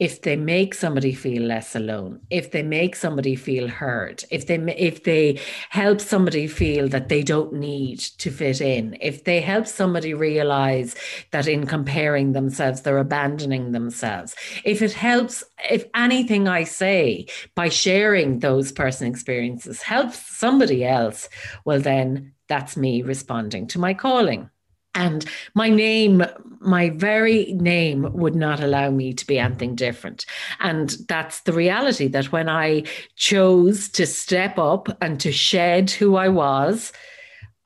if 0.00 0.22
they 0.22 0.34
make 0.34 0.74
somebody 0.74 1.12
feel 1.12 1.42
less 1.42 1.76
alone 1.76 2.20
if 2.30 2.50
they 2.50 2.62
make 2.62 2.96
somebody 2.96 3.36
feel 3.36 3.68
heard 3.68 4.24
if 4.30 4.46
they 4.46 4.56
if 4.76 5.04
they 5.04 5.38
help 5.70 6.00
somebody 6.00 6.46
feel 6.48 6.88
that 6.88 7.08
they 7.08 7.22
don't 7.22 7.52
need 7.52 7.98
to 7.98 8.30
fit 8.30 8.60
in 8.60 8.96
if 9.00 9.24
they 9.24 9.40
help 9.40 9.66
somebody 9.66 10.12
realize 10.12 10.96
that 11.30 11.46
in 11.46 11.64
comparing 11.66 12.32
themselves 12.32 12.82
they're 12.82 12.98
abandoning 12.98 13.70
themselves 13.70 14.34
if 14.64 14.82
it 14.82 14.92
helps 14.92 15.44
if 15.70 15.84
anything 15.94 16.48
i 16.48 16.64
say 16.64 17.24
by 17.54 17.68
sharing 17.68 18.40
those 18.40 18.72
person 18.72 19.06
experiences 19.06 19.80
helps 19.82 20.18
somebody 20.36 20.84
else 20.84 21.28
well 21.64 21.80
then 21.80 22.32
that's 22.48 22.76
me 22.76 23.02
responding 23.02 23.66
to 23.66 23.78
my 23.78 23.94
calling 23.94 24.50
and 24.94 25.24
my 25.54 25.68
name, 25.68 26.24
my 26.60 26.90
very 26.90 27.52
name 27.54 28.12
would 28.12 28.34
not 28.34 28.60
allow 28.60 28.90
me 28.90 29.12
to 29.12 29.26
be 29.26 29.38
anything 29.38 29.74
different. 29.74 30.26
And 30.60 30.96
that's 31.08 31.40
the 31.40 31.52
reality 31.52 32.08
that 32.08 32.32
when 32.32 32.48
I 32.48 32.84
chose 33.16 33.88
to 33.90 34.06
step 34.06 34.58
up 34.58 34.88
and 35.02 35.20
to 35.20 35.32
shed 35.32 35.90
who 35.90 36.16
I 36.16 36.28
was, 36.28 36.92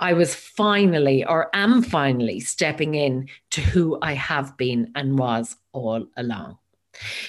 I 0.00 0.12
was 0.12 0.34
finally, 0.34 1.24
or 1.24 1.50
am 1.54 1.82
finally, 1.82 2.40
stepping 2.40 2.94
in 2.94 3.28
to 3.50 3.60
who 3.60 3.98
I 4.00 4.14
have 4.14 4.56
been 4.56 4.92
and 4.94 5.18
was 5.18 5.56
all 5.72 6.06
along. 6.16 6.58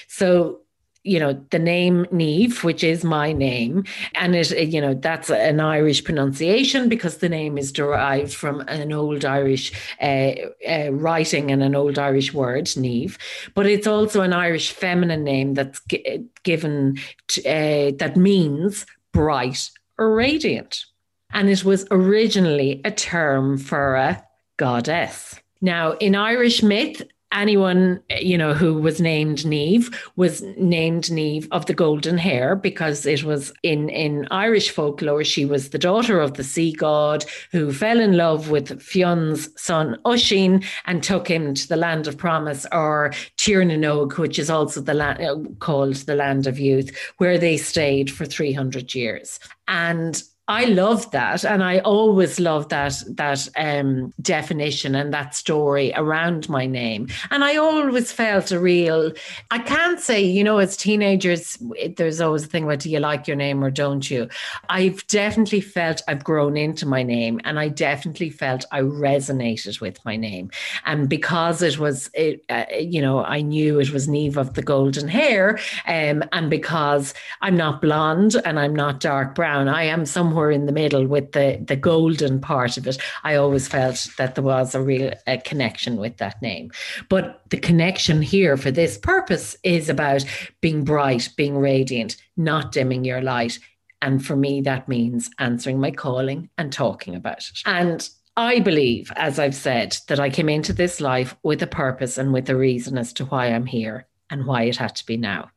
So 0.08 0.60
you 1.02 1.18
know 1.18 1.32
the 1.50 1.58
name 1.58 2.04
Niamh, 2.06 2.62
which 2.62 2.84
is 2.84 3.04
my 3.04 3.32
name, 3.32 3.84
and 4.14 4.36
it 4.36 4.50
you 4.68 4.80
know 4.80 4.94
that's 4.94 5.30
an 5.30 5.60
Irish 5.60 6.04
pronunciation 6.04 6.88
because 6.88 7.18
the 7.18 7.28
name 7.28 7.56
is 7.56 7.72
derived 7.72 8.34
from 8.34 8.60
an 8.62 8.92
old 8.92 9.24
Irish 9.24 9.72
uh, 10.00 10.32
uh, 10.68 10.90
writing 10.92 11.50
and 11.50 11.62
an 11.62 11.74
old 11.74 11.98
Irish 11.98 12.34
word 12.34 12.66
Niamh, 12.66 13.16
but 13.54 13.66
it's 13.66 13.86
also 13.86 14.20
an 14.22 14.32
Irish 14.32 14.72
feminine 14.72 15.24
name 15.24 15.54
that's 15.54 15.80
g- 15.88 16.24
given 16.42 16.98
to, 17.28 17.40
uh, 17.48 17.92
that 17.98 18.16
means 18.16 18.84
bright 19.12 19.70
or 19.98 20.14
radiant, 20.14 20.84
and 21.32 21.48
it 21.48 21.64
was 21.64 21.86
originally 21.90 22.80
a 22.84 22.90
term 22.90 23.56
for 23.56 23.96
a 23.96 24.22
goddess. 24.58 25.40
Now, 25.62 25.92
in 25.92 26.14
Irish 26.14 26.62
myth, 26.62 27.02
anyone 27.32 28.00
you 28.18 28.36
know 28.36 28.52
who 28.52 28.74
was 28.74 29.00
named 29.00 29.38
Niamh 29.38 29.94
was 30.16 30.42
named 30.56 31.04
Niamh 31.04 31.46
of 31.50 31.66
the 31.66 31.74
golden 31.74 32.18
hair 32.18 32.56
because 32.56 33.06
it 33.06 33.24
was 33.24 33.52
in 33.62 33.88
in 33.88 34.26
Irish 34.30 34.70
folklore 34.70 35.24
she 35.24 35.44
was 35.44 35.70
the 35.70 35.78
daughter 35.78 36.20
of 36.20 36.34
the 36.34 36.44
sea 36.44 36.72
god 36.72 37.24
who 37.52 37.72
fell 37.72 38.00
in 38.00 38.16
love 38.16 38.50
with 38.50 38.80
Fionn's 38.82 39.48
son 39.60 39.96
Oisin 40.06 40.62
and 40.86 41.02
took 41.02 41.28
him 41.28 41.54
to 41.54 41.68
the 41.68 41.76
land 41.76 42.06
of 42.06 42.16
promise 42.16 42.66
or 42.72 43.10
Tír 43.36 43.66
na 43.66 43.74
nÓg 43.74 44.18
which 44.18 44.38
is 44.38 44.50
also 44.50 44.80
the 44.80 44.94
land 44.94 45.22
uh, 45.22 45.36
called 45.58 45.96
the 45.96 46.14
land 46.16 46.46
of 46.46 46.58
youth 46.58 46.90
where 47.18 47.38
they 47.38 47.56
stayed 47.56 48.10
for 48.10 48.26
300 48.26 48.94
years. 48.94 49.38
And 49.68 50.22
I 50.50 50.64
love 50.64 51.08
that, 51.12 51.44
and 51.44 51.62
I 51.62 51.78
always 51.78 52.40
love 52.40 52.70
that 52.70 53.04
that 53.10 53.48
um, 53.56 54.12
definition 54.20 54.96
and 54.96 55.14
that 55.14 55.36
story 55.36 55.92
around 55.94 56.48
my 56.48 56.66
name. 56.66 57.06
And 57.30 57.44
I 57.44 57.54
always 57.54 58.10
felt 58.10 58.50
a 58.50 58.58
real. 58.58 59.12
I 59.52 59.60
can't 59.60 60.00
say, 60.00 60.20
you 60.20 60.42
know, 60.42 60.58
as 60.58 60.76
teenagers, 60.76 61.56
there's 61.96 62.20
always 62.20 62.46
a 62.46 62.48
thing 62.48 62.64
about 62.64 62.80
do 62.80 62.90
you 62.90 62.98
like 62.98 63.28
your 63.28 63.36
name 63.36 63.62
or 63.62 63.70
don't 63.70 64.10
you? 64.10 64.28
I've 64.68 65.06
definitely 65.06 65.60
felt 65.60 66.02
I've 66.08 66.24
grown 66.24 66.56
into 66.56 66.84
my 66.84 67.04
name, 67.04 67.40
and 67.44 67.60
I 67.60 67.68
definitely 67.68 68.30
felt 68.30 68.64
I 68.72 68.80
resonated 68.80 69.80
with 69.80 70.04
my 70.04 70.16
name. 70.16 70.50
And 70.84 71.08
because 71.08 71.62
it 71.62 71.78
was, 71.78 72.10
it, 72.12 72.44
uh, 72.48 72.64
you 72.76 73.00
know, 73.00 73.22
I 73.22 73.40
knew 73.40 73.78
it 73.78 73.92
was 73.92 74.08
Niamh 74.08 74.36
of 74.36 74.54
the 74.54 74.62
golden 74.62 75.06
hair, 75.06 75.60
um, 75.86 76.24
and 76.32 76.50
because 76.50 77.14
I'm 77.40 77.56
not 77.56 77.80
blonde 77.80 78.34
and 78.44 78.58
I'm 78.58 78.74
not 78.74 78.98
dark 78.98 79.36
brown, 79.36 79.68
I 79.68 79.84
am 79.84 80.04
somewhere 80.04 80.39
somewhere 80.40 80.50
in 80.50 80.66
the 80.66 80.72
middle 80.72 81.06
with 81.06 81.32
the 81.32 81.62
the 81.66 81.76
golden 81.76 82.40
part 82.40 82.78
of 82.78 82.86
it. 82.86 82.98
I 83.24 83.34
always 83.36 83.68
felt 83.68 84.08
that 84.16 84.34
there 84.34 84.44
was 84.44 84.74
a 84.74 84.80
real 84.80 85.12
a 85.26 85.38
connection 85.38 85.96
with 85.96 86.16
that 86.16 86.40
name. 86.40 86.70
But 87.08 87.42
the 87.50 87.58
connection 87.58 88.22
here 88.22 88.56
for 88.56 88.70
this 88.70 88.96
purpose 88.98 89.56
is 89.62 89.88
about 89.90 90.24
being 90.60 90.84
bright 90.84 91.28
being 91.36 91.58
radiant 91.58 92.16
not 92.36 92.72
dimming 92.72 93.04
your 93.04 93.20
light. 93.20 93.58
And 94.00 94.24
for 94.24 94.36
me 94.36 94.62
that 94.62 94.88
means 94.88 95.30
answering 95.38 95.78
my 95.78 95.90
calling 95.90 96.48
and 96.56 96.72
talking 96.72 97.14
about 97.14 97.38
it. 97.38 97.60
And 97.66 98.08
I 98.36 98.60
believe, 98.60 99.12
as 99.16 99.38
I've 99.38 99.54
said, 99.54 99.98
that 100.08 100.20
I 100.20 100.30
came 100.30 100.48
into 100.48 100.72
this 100.72 101.00
life 101.00 101.36
with 101.42 101.62
a 101.62 101.66
purpose 101.66 102.16
and 102.16 102.32
with 102.32 102.48
a 102.48 102.56
reason 102.56 102.96
as 102.96 103.12
to 103.14 103.26
why 103.26 103.48
I'm 103.48 103.66
here 103.66 104.06
and 104.30 104.46
why 104.46 104.62
it 104.62 104.76
had 104.76 104.96
to 104.96 105.04
be 105.04 105.16
now. 105.18 105.50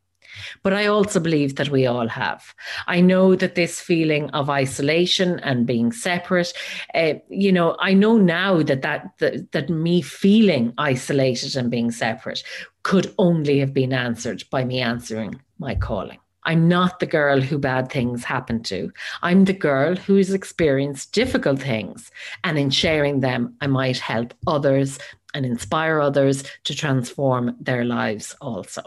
But 0.61 0.73
I 0.73 0.87
also 0.87 1.19
believe 1.19 1.55
that 1.55 1.69
we 1.69 1.85
all 1.85 2.07
have. 2.07 2.53
I 2.87 3.01
know 3.01 3.35
that 3.35 3.55
this 3.55 3.79
feeling 3.79 4.29
of 4.31 4.49
isolation 4.49 5.39
and 5.39 5.65
being 5.65 5.91
separate, 5.91 6.53
uh, 6.93 7.15
you 7.29 7.51
know, 7.51 7.75
I 7.79 7.93
know 7.93 8.17
now 8.17 8.63
that, 8.63 8.81
that 8.81 9.11
that 9.19 9.51
that 9.51 9.69
me 9.69 10.01
feeling 10.01 10.73
isolated 10.77 11.55
and 11.55 11.69
being 11.69 11.91
separate 11.91 12.43
could 12.83 13.13
only 13.17 13.59
have 13.59 13.73
been 13.73 13.93
answered 13.93 14.43
by 14.51 14.63
me 14.63 14.79
answering 14.79 15.41
my 15.59 15.75
calling. 15.75 16.19
I'm 16.45 16.67
not 16.67 16.99
the 16.99 17.05
girl 17.05 17.39
who 17.39 17.57
bad 17.57 17.89
things 17.89 18.23
happen 18.23 18.63
to. 18.63 18.91
I'm 19.21 19.45
the 19.45 19.53
girl 19.53 19.95
who's 19.95 20.33
experienced 20.33 21.13
difficult 21.13 21.61
things. 21.61 22.11
And 22.43 22.57
in 22.57 22.69
sharing 22.69 23.21
them, 23.21 23.55
I 23.61 23.67
might 23.67 23.99
help 23.99 24.33
others 24.45 24.99
and 25.33 25.45
inspire 25.45 25.99
others 25.99 26.43
to 26.65 26.75
transform 26.75 27.55
their 27.59 27.85
lives 27.85 28.35
also. 28.41 28.83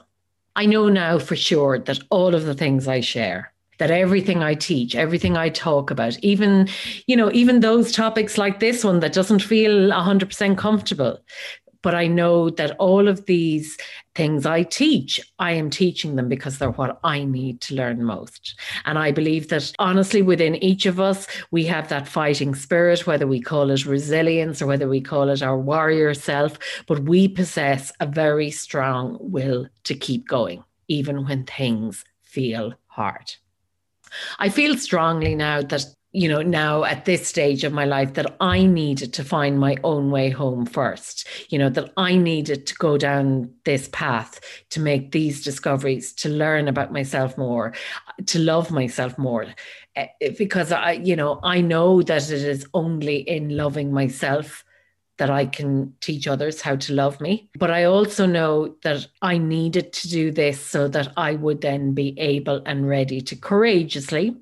I 0.56 0.64
know 0.66 0.88
now 0.88 1.18
for 1.18 1.36
sure 1.36 1.78
that 1.78 2.00
all 2.10 2.34
of 2.34 2.46
the 2.46 2.54
things 2.54 2.88
I 2.88 3.00
share, 3.00 3.52
that 3.78 3.90
everything 3.90 4.42
I 4.42 4.54
teach, 4.54 4.96
everything 4.96 5.36
I 5.36 5.50
talk 5.50 5.90
about, 5.90 6.18
even, 6.20 6.68
you 7.06 7.14
know, 7.14 7.30
even 7.32 7.60
those 7.60 7.92
topics 7.92 8.38
like 8.38 8.58
this 8.58 8.82
one 8.82 9.00
that 9.00 9.12
doesn't 9.12 9.40
feel 9.42 9.90
100% 9.90 10.56
comfortable, 10.56 11.18
but 11.86 11.94
I 11.94 12.08
know 12.08 12.50
that 12.50 12.74
all 12.80 13.06
of 13.06 13.26
these 13.26 13.78
things 14.16 14.44
I 14.44 14.64
teach, 14.64 15.20
I 15.38 15.52
am 15.52 15.70
teaching 15.70 16.16
them 16.16 16.28
because 16.28 16.58
they're 16.58 16.72
what 16.72 16.98
I 17.04 17.22
need 17.22 17.60
to 17.60 17.76
learn 17.76 18.02
most. 18.02 18.58
And 18.86 18.98
I 18.98 19.12
believe 19.12 19.50
that 19.50 19.72
honestly, 19.78 20.20
within 20.20 20.56
each 20.56 20.84
of 20.86 20.98
us, 20.98 21.28
we 21.52 21.64
have 21.66 21.88
that 21.90 22.08
fighting 22.08 22.56
spirit, 22.56 23.06
whether 23.06 23.28
we 23.28 23.40
call 23.40 23.70
it 23.70 23.86
resilience 23.86 24.60
or 24.60 24.66
whether 24.66 24.88
we 24.88 25.00
call 25.00 25.28
it 25.28 25.44
our 25.44 25.56
warrior 25.56 26.12
self, 26.12 26.58
but 26.88 27.04
we 27.04 27.28
possess 27.28 27.92
a 28.00 28.06
very 28.06 28.50
strong 28.50 29.16
will 29.20 29.68
to 29.84 29.94
keep 29.94 30.26
going, 30.26 30.64
even 30.88 31.24
when 31.24 31.44
things 31.44 32.04
feel 32.24 32.74
hard. 32.88 33.32
I 34.40 34.48
feel 34.48 34.76
strongly 34.76 35.36
now 35.36 35.62
that 35.62 35.84
you 36.16 36.30
know, 36.30 36.40
now 36.40 36.82
at 36.84 37.04
this 37.04 37.28
stage 37.28 37.62
of 37.62 37.74
my 37.74 37.84
life 37.84 38.14
that 38.14 38.36
I 38.40 38.64
needed 38.64 39.12
to 39.12 39.22
find 39.22 39.60
my 39.60 39.76
own 39.84 40.10
way 40.10 40.30
home 40.30 40.64
first, 40.64 41.28
you 41.50 41.58
know, 41.58 41.68
that 41.68 41.92
I 41.98 42.16
needed 42.16 42.66
to 42.68 42.74
go 42.76 42.96
down 42.96 43.50
this 43.66 43.90
path 43.92 44.40
to 44.70 44.80
make 44.80 45.12
these 45.12 45.44
discoveries, 45.44 46.14
to 46.14 46.30
learn 46.30 46.68
about 46.68 46.90
myself 46.90 47.36
more, 47.36 47.74
to 48.24 48.38
love 48.38 48.70
myself 48.70 49.18
more. 49.18 49.44
Eh, 49.94 50.06
because 50.38 50.72
I, 50.72 50.92
you 50.92 51.16
know, 51.16 51.38
I 51.42 51.60
know 51.60 52.00
that 52.00 52.30
it 52.30 52.42
is 52.42 52.66
only 52.72 53.16
in 53.16 53.54
loving 53.54 53.92
myself 53.92 54.64
that 55.18 55.28
I 55.30 55.44
can 55.44 55.94
teach 56.00 56.26
others 56.26 56.62
how 56.62 56.76
to 56.76 56.94
love 56.94 57.20
me. 57.20 57.50
But 57.58 57.70
I 57.70 57.84
also 57.84 58.24
know 58.24 58.76
that 58.84 59.06
I 59.20 59.36
needed 59.36 59.92
to 59.92 60.08
do 60.08 60.30
this 60.30 60.60
so 60.60 60.88
that 60.88 61.12
I 61.18 61.34
would 61.34 61.60
then 61.60 61.92
be 61.92 62.18
able 62.18 62.62
and 62.64 62.88
ready 62.88 63.20
to 63.20 63.36
courageously 63.36 64.34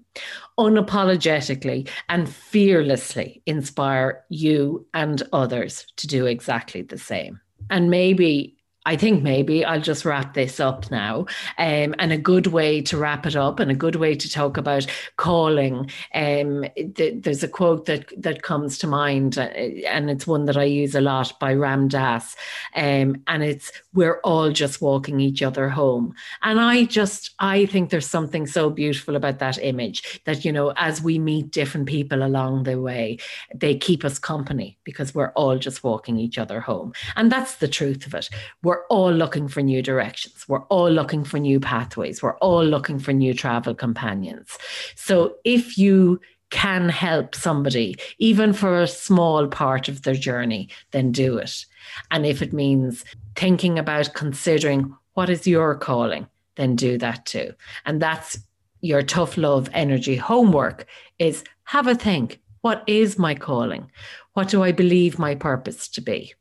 unapologetically 0.59 1.89
and 2.09 2.29
fearlessly 2.29 3.43
inspire 3.47 4.25
you 4.29 4.87
and 4.95 5.23
others 5.33 5.87
to 5.97 6.07
do 6.07 6.27
exactly 6.27 6.83
the 6.83 6.99
same. 6.99 7.41
And 7.71 7.91
maybe 7.91 8.57
I 8.87 8.97
think 8.97 9.23
maybe 9.23 9.65
I'll 9.65 9.81
just 9.81 10.05
wrap 10.05 10.35
this 10.35 10.61
up 10.61 10.91
now. 10.91 11.27
Um, 11.59 11.95
and 11.99 12.13
a 12.13 12.19
good 12.19 12.49
way 12.49 12.83
to 12.83 12.97
wrap 12.99 13.27
it 13.27 13.37
up 13.37 13.61
and 13.61 13.71
a 13.71 13.75
good 13.75 13.97
way 13.97 14.15
to 14.15 14.31
talk 14.31 14.57
about 14.57 14.87
calling. 15.17 15.91
Um, 16.15 16.65
th- 16.95 17.23
there's 17.23 17.43
a 17.43 17.49
quote 17.49 17.87
that, 17.87 18.13
that 18.21 18.43
comes 18.43 18.79
to 18.79 18.87
mind, 18.87 19.39
uh, 19.39 19.43
and 19.43 20.11
it's 20.11 20.27
one 20.27 20.45
that 20.47 20.57
I 20.57 20.65
use 20.65 20.95
a 20.95 21.01
lot 21.01 21.33
by 21.41 21.55
Ram 21.55 21.89
Dass. 21.89 22.37
Um, 22.77 23.23
and 23.27 23.43
it's, 23.43 23.73
we're 23.93 24.21
all 24.21 24.51
just 24.51 24.81
walking 24.81 25.21
each 25.21 25.43
other 25.43 25.69
home. 25.69 26.15
And 26.43 26.61
I 26.61 26.85
just, 26.85 27.31
I 27.39 27.67
think 27.67 27.91
there's 27.91 28.07
something 28.07 28.47
so 28.47 28.71
beautiful 28.71 29.17
about 29.17 29.39
that 29.39 29.59
image 29.63 30.21
that, 30.25 30.45
you 30.45 30.53
know, 30.53 30.73
as 30.77 31.01
we 31.01 31.19
meet 31.19 31.51
different 31.51 31.87
people 31.87 32.23
along 32.23 32.65
the 32.65 32.81
way, 32.81 33.19
they 33.55 33.77
keep 33.77 34.05
us 34.05 34.19
company 34.19 34.77
because 34.85 35.15
we're 35.15 35.33
all 35.33 35.59
just 35.59 35.85
walking 35.85 36.19
each 36.19 36.39
other 36.39 36.61
home. 36.61 36.93
And 37.17 37.31
that's 37.33 37.57
the 37.57 37.69
truth 37.69 38.07
of 38.07 38.15
it. 38.15 38.29
We're 38.63 38.74
we're 38.75 38.87
all 38.87 39.13
looking 39.13 39.47
for 39.47 39.63
new 39.63 39.83
directions. 39.83 40.49
We're 40.49 40.65
all 40.65 40.91
looking 40.91 41.23
for 41.23 41.39
new 41.39 41.61
pathways. 41.61 42.23
We're 42.23 42.39
all 42.39 42.65
looking 42.65 42.99
for 42.99 43.13
new 43.13 43.33
travel 43.33 43.73
companions. 43.73 44.59
So 44.97 45.37
if 45.45 45.79
you 45.79 46.21
can 46.51 46.89
help 46.89 47.37
somebody, 47.37 47.97
even 48.19 48.53
for 48.53 48.81
a 48.81 48.89
small 48.89 49.47
part 49.47 49.89
of 49.89 50.03
their 50.03 50.15
journey, 50.15 50.71
then 50.91 51.13
do 51.13 51.39
it. 51.39 51.65
And 52.11 52.27
if 52.27 52.43
it 52.43 52.53
means 52.53 53.05
thinking 53.37 53.79
about 53.79 54.15
considering 54.15 54.93
what 55.13 55.31
is 55.31 55.47
your 55.47 55.77
calling, 55.77 56.27
then 56.57 56.75
do 56.75 56.99
that 56.99 57.27
too. 57.27 57.55
And 57.87 58.03
that's 58.03 58.41
your 58.81 59.03
tough 59.03 59.37
love 59.37 59.69
energy 59.73 60.17
homework 60.17 60.87
is 61.21 61.45
have 61.65 61.87
a 61.87 61.95
think. 61.95 62.41
What 62.63 62.83
is 62.89 63.19
my 63.19 63.37
calling? 63.37 63.89
What 64.33 64.49
do 64.49 64.65
I 64.65 64.73
believe 64.73 65.19
my 65.19 65.37
purpose 65.37 65.87
to 65.91 66.01
be? 66.01 66.35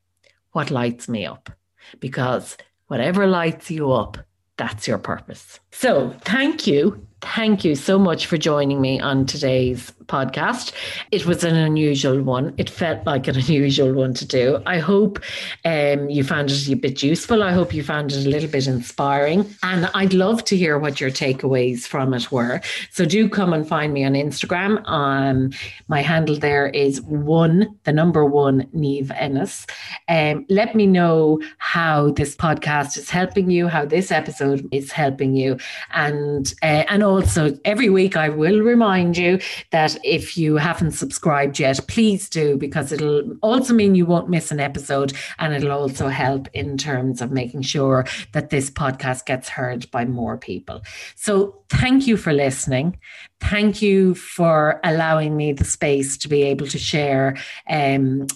What 0.53 0.71
lights 0.71 1.07
me 1.07 1.27
up? 1.27 1.51
Because 1.99 2.57
whatever 2.87 3.27
lights 3.27 3.71
you 3.71 3.91
up, 3.91 4.17
that's 4.57 4.87
your 4.87 4.97
purpose. 4.97 5.59
So, 5.71 6.15
thank 6.21 6.67
you 6.67 7.07
Thank 7.23 7.63
you 7.63 7.75
so 7.75 7.97
much 7.97 8.25
for 8.25 8.37
joining 8.37 8.81
me 8.81 8.99
on 8.99 9.25
today's 9.25 9.91
podcast. 10.07 10.71
It 11.11 11.25
was 11.25 11.43
an 11.43 11.55
unusual 11.55 12.21
one. 12.21 12.53
It 12.57 12.69
felt 12.69 13.05
like 13.05 13.27
an 13.27 13.35
unusual 13.45 13.93
one 13.93 14.13
to 14.15 14.25
do. 14.25 14.61
I 14.65 14.79
hope 14.79 15.19
um, 15.65 16.09
you 16.09 16.23
found 16.23 16.51
it 16.51 16.69
a 16.69 16.75
bit 16.75 17.03
useful. 17.03 17.43
I 17.43 17.51
hope 17.51 17.73
you 17.73 17.83
found 17.83 18.11
it 18.11 18.25
a 18.25 18.29
little 18.29 18.49
bit 18.49 18.67
inspiring. 18.67 19.45
And 19.63 19.89
I'd 19.93 20.13
love 20.13 20.43
to 20.45 20.57
hear 20.57 20.77
what 20.77 20.99
your 21.01 21.11
takeaways 21.11 21.87
from 21.87 22.13
it 22.13 22.31
were. 22.31 22.61
So 22.91 23.05
do 23.05 23.29
come 23.29 23.53
and 23.53 23.67
find 23.67 23.93
me 23.93 24.03
on 24.03 24.13
Instagram. 24.13 24.87
Um, 24.87 25.51
my 25.87 26.01
handle 26.01 26.37
there 26.37 26.67
is 26.67 27.01
one, 27.01 27.77
the 27.83 27.93
number 27.93 28.25
one, 28.25 28.67
Niamh 28.75 29.11
Ennis. 29.19 29.65
Um, 30.07 30.45
let 30.49 30.75
me 30.75 30.85
know 30.87 31.41
how 31.57 32.11
this 32.11 32.35
podcast 32.35 32.97
is 32.97 33.09
helping 33.09 33.49
you, 33.49 33.67
how 33.67 33.85
this 33.85 34.11
episode 34.11 34.67
is 34.71 34.91
helping 34.91 35.35
you, 35.35 35.57
and 35.93 36.53
uh, 36.61 36.83
and 36.89 37.03
also 37.03 37.57
every 37.65 37.89
week 37.89 38.15
I 38.15 38.29
will 38.29 38.61
remind 38.61 39.17
you 39.17 39.39
that 39.71 39.92
if 40.03 40.37
you 40.37 40.57
haven't 40.57 40.91
subscribed 40.91 41.59
yet, 41.59 41.79
please 41.87 42.29
do 42.29 42.57
because 42.57 42.91
it'll 42.91 43.35
also 43.41 43.73
mean 43.73 43.95
you 43.95 44.05
won't 44.05 44.29
miss 44.29 44.51
an 44.51 44.59
episode 44.59 45.13
and 45.39 45.53
it'll 45.53 45.71
also 45.71 46.07
help 46.07 46.47
in 46.53 46.77
terms 46.77 47.21
of 47.21 47.31
making 47.31 47.61
sure 47.61 48.05
that 48.33 48.49
this 48.49 48.69
podcast 48.69 49.25
gets 49.25 49.49
heard 49.49 49.89
by 49.91 50.05
more 50.05 50.37
people. 50.37 50.81
So 51.15 51.63
thank 51.69 52.07
you 52.07 52.17
for 52.17 52.33
listening. 52.33 52.97
Thank 53.39 53.81
you 53.81 54.15
for 54.15 54.79
allowing 54.83 55.35
me 55.35 55.53
the 55.53 55.65
space 55.65 56.17
to 56.17 56.29
be 56.29 56.43
able 56.43 56.67
to 56.67 56.77
share 56.77 57.37
um, 57.69 58.27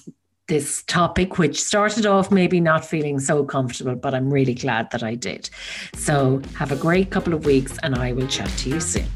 this 0.47 0.83
topic, 0.83 1.37
which 1.37 1.61
started 1.61 2.05
off 2.05 2.31
maybe 2.31 2.59
not 2.59 2.85
feeling 2.85 3.19
so 3.19 3.43
comfortable, 3.43 3.95
but 3.95 4.13
I'm 4.13 4.31
really 4.31 4.53
glad 4.53 4.89
that 4.91 5.03
I 5.03 5.15
did. 5.15 5.49
So, 5.93 6.41
have 6.55 6.71
a 6.71 6.77
great 6.77 7.11
couple 7.11 7.33
of 7.33 7.45
weeks, 7.45 7.77
and 7.83 7.95
I 7.95 8.13
will 8.13 8.27
chat 8.27 8.49
to 8.59 8.69
you 8.69 8.79
soon. 8.79 9.07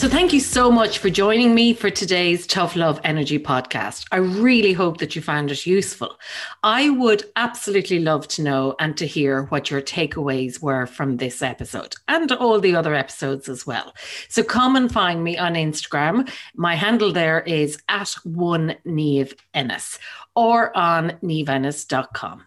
So, 0.00 0.08
thank 0.08 0.32
you 0.32 0.40
so 0.40 0.70
much 0.70 0.96
for 0.96 1.10
joining 1.10 1.54
me 1.54 1.74
for 1.74 1.90
today's 1.90 2.46
Tough 2.46 2.74
Love 2.74 3.02
Energy 3.04 3.38
podcast. 3.38 4.06
I 4.10 4.16
really 4.16 4.72
hope 4.72 4.96
that 4.96 5.14
you 5.14 5.20
found 5.20 5.50
it 5.50 5.66
useful. 5.66 6.18
I 6.62 6.88
would 6.88 7.24
absolutely 7.36 7.98
love 7.98 8.26
to 8.28 8.42
know 8.42 8.76
and 8.80 8.96
to 8.96 9.06
hear 9.06 9.42
what 9.50 9.70
your 9.70 9.82
takeaways 9.82 10.62
were 10.62 10.86
from 10.86 11.18
this 11.18 11.42
episode 11.42 11.96
and 12.08 12.32
all 12.32 12.60
the 12.60 12.74
other 12.74 12.94
episodes 12.94 13.46
as 13.46 13.66
well. 13.66 13.94
So, 14.30 14.42
come 14.42 14.74
and 14.74 14.90
find 14.90 15.22
me 15.22 15.36
on 15.36 15.52
Instagram. 15.52 16.32
My 16.54 16.76
handle 16.76 17.12
there 17.12 17.40
is 17.42 17.76
at 17.90 18.08
one 18.24 18.76
Niamh 18.86 19.34
Ennis 19.52 19.98
or 20.34 20.74
on 20.74 21.10
niamhennis.com. 21.22 22.46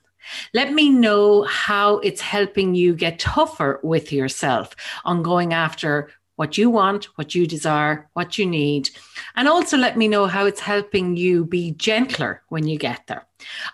Let 0.55 0.73
me 0.73 0.89
know 0.89 1.43
how 1.43 1.99
it's 1.99 2.21
helping 2.21 2.73
you 2.73 2.95
get 2.95 3.19
tougher 3.19 3.79
with 3.83 4.11
yourself 4.11 4.75
on 5.05 5.21
going 5.21 5.53
after 5.53 6.09
what 6.35 6.57
you 6.57 6.69
want, 6.69 7.05
what 7.15 7.35
you 7.35 7.45
desire, 7.45 8.09
what 8.13 8.37
you 8.37 8.45
need. 8.45 8.89
And 9.35 9.47
also 9.47 9.77
let 9.77 9.97
me 9.97 10.07
know 10.07 10.25
how 10.25 10.45
it's 10.45 10.59
helping 10.59 11.15
you 11.15 11.45
be 11.45 11.71
gentler 11.71 12.41
when 12.49 12.67
you 12.67 12.77
get 12.77 13.05
there. 13.07 13.25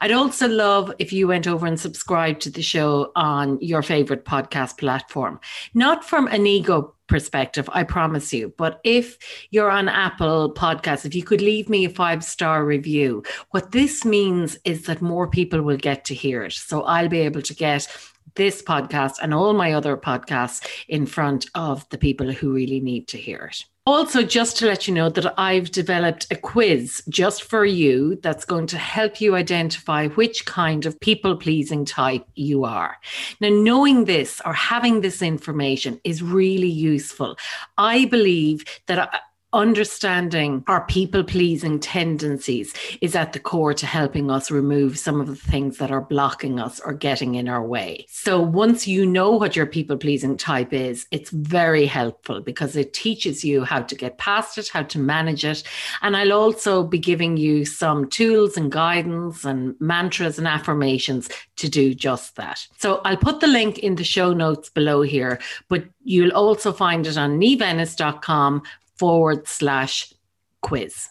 I'd 0.01 0.11
also 0.11 0.47
love 0.47 0.91
if 0.99 1.13
you 1.13 1.27
went 1.27 1.47
over 1.47 1.65
and 1.67 1.79
subscribed 1.79 2.41
to 2.41 2.49
the 2.49 2.61
show 2.61 3.11
on 3.15 3.59
your 3.61 3.81
favorite 3.81 4.25
podcast 4.25 4.77
platform, 4.77 5.39
not 5.73 6.03
from 6.03 6.27
an 6.27 6.47
ego 6.47 6.95
perspective, 7.07 7.69
I 7.73 7.83
promise 7.83 8.31
you. 8.31 8.53
But 8.57 8.79
if 8.83 9.17
you're 9.51 9.71
on 9.71 9.89
Apple 9.89 10.53
Podcasts, 10.53 11.05
if 11.05 11.15
you 11.15 11.23
could 11.23 11.41
leave 11.41 11.67
me 11.67 11.85
a 11.85 11.89
five 11.89 12.23
star 12.23 12.63
review, 12.63 13.23
what 13.51 13.71
this 13.71 14.05
means 14.05 14.57
is 14.63 14.85
that 14.85 15.01
more 15.01 15.27
people 15.27 15.61
will 15.61 15.77
get 15.77 16.05
to 16.05 16.13
hear 16.13 16.43
it. 16.43 16.53
So 16.53 16.83
I'll 16.83 17.09
be 17.09 17.19
able 17.19 17.41
to 17.41 17.53
get 17.53 17.87
this 18.35 18.61
podcast 18.61 19.15
and 19.21 19.33
all 19.33 19.53
my 19.53 19.73
other 19.73 19.97
podcasts 19.97 20.65
in 20.87 21.05
front 21.05 21.47
of 21.55 21.87
the 21.89 21.97
people 21.97 22.31
who 22.31 22.53
really 22.53 22.79
need 22.79 23.07
to 23.09 23.17
hear 23.17 23.45
it. 23.51 23.65
Also, 23.85 24.21
just 24.21 24.55
to 24.57 24.67
let 24.67 24.87
you 24.87 24.93
know 24.93 25.09
that 25.09 25.33
I've 25.39 25.71
developed 25.71 26.27
a 26.29 26.35
quiz 26.35 27.01
just 27.09 27.41
for 27.41 27.65
you 27.65 28.19
that's 28.21 28.45
going 28.45 28.67
to 28.67 28.77
help 28.77 29.19
you 29.19 29.35
identify 29.35 30.09
which 30.09 30.45
kind 30.45 30.85
of 30.85 30.99
people 30.99 31.35
pleasing 31.35 31.85
type 31.85 32.23
you 32.35 32.65
are. 32.65 32.97
Now, 33.41 33.49
knowing 33.49 34.05
this 34.05 34.41
or 34.45 34.53
having 34.53 35.01
this 35.01 35.23
information 35.23 35.99
is 36.03 36.21
really 36.21 36.69
useful. 36.69 37.35
I 37.79 38.05
believe 38.05 38.63
that 38.85 39.23
understanding 39.53 40.63
our 40.67 40.85
people 40.85 41.23
pleasing 41.23 41.79
tendencies 41.79 42.73
is 43.01 43.15
at 43.15 43.33
the 43.33 43.39
core 43.39 43.73
to 43.73 43.85
helping 43.85 44.29
us 44.29 44.51
remove 44.51 44.99
some 44.99 45.19
of 45.19 45.27
the 45.27 45.35
things 45.35 45.77
that 45.77 45.91
are 45.91 46.01
blocking 46.01 46.59
us 46.59 46.79
or 46.79 46.93
getting 46.93 47.35
in 47.35 47.49
our 47.49 47.63
way. 47.63 48.05
So 48.09 48.39
once 48.39 48.87
you 48.87 49.05
know 49.05 49.31
what 49.31 49.55
your 49.55 49.65
people 49.65 49.97
pleasing 49.97 50.37
type 50.37 50.73
is, 50.73 51.07
it's 51.11 51.31
very 51.31 51.85
helpful 51.85 52.41
because 52.41 52.75
it 52.75 52.93
teaches 52.93 53.43
you 53.43 53.63
how 53.63 53.81
to 53.81 53.95
get 53.95 54.17
past 54.17 54.57
it, 54.57 54.67
how 54.67 54.83
to 54.83 54.99
manage 54.99 55.43
it. 55.43 55.63
And 56.01 56.15
I'll 56.15 56.33
also 56.33 56.83
be 56.83 56.99
giving 56.99 57.37
you 57.37 57.65
some 57.65 58.09
tools 58.09 58.57
and 58.57 58.71
guidance 58.71 59.45
and 59.45 59.75
mantras 59.79 60.37
and 60.37 60.47
affirmations 60.47 61.29
to 61.55 61.69
do 61.69 61.93
just 61.93 62.35
that. 62.35 62.65
So 62.77 63.01
I'll 63.03 63.17
put 63.17 63.39
the 63.39 63.47
link 63.47 63.79
in 63.79 63.95
the 63.95 64.03
show 64.03 64.33
notes 64.33 64.69
below 64.69 65.01
here, 65.01 65.39
but 65.67 65.85
you'll 66.03 66.31
also 66.31 66.71
find 66.71 67.05
it 67.05 67.17
on 67.17 67.39
niamhennis.com 67.39 68.63
forward 68.99 69.47
slash 69.47 70.13
quiz. 70.61 71.07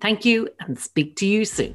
Thank 0.00 0.24
you 0.24 0.48
and 0.60 0.78
speak 0.78 1.16
to 1.16 1.26
you 1.26 1.44
soon. 1.44 1.74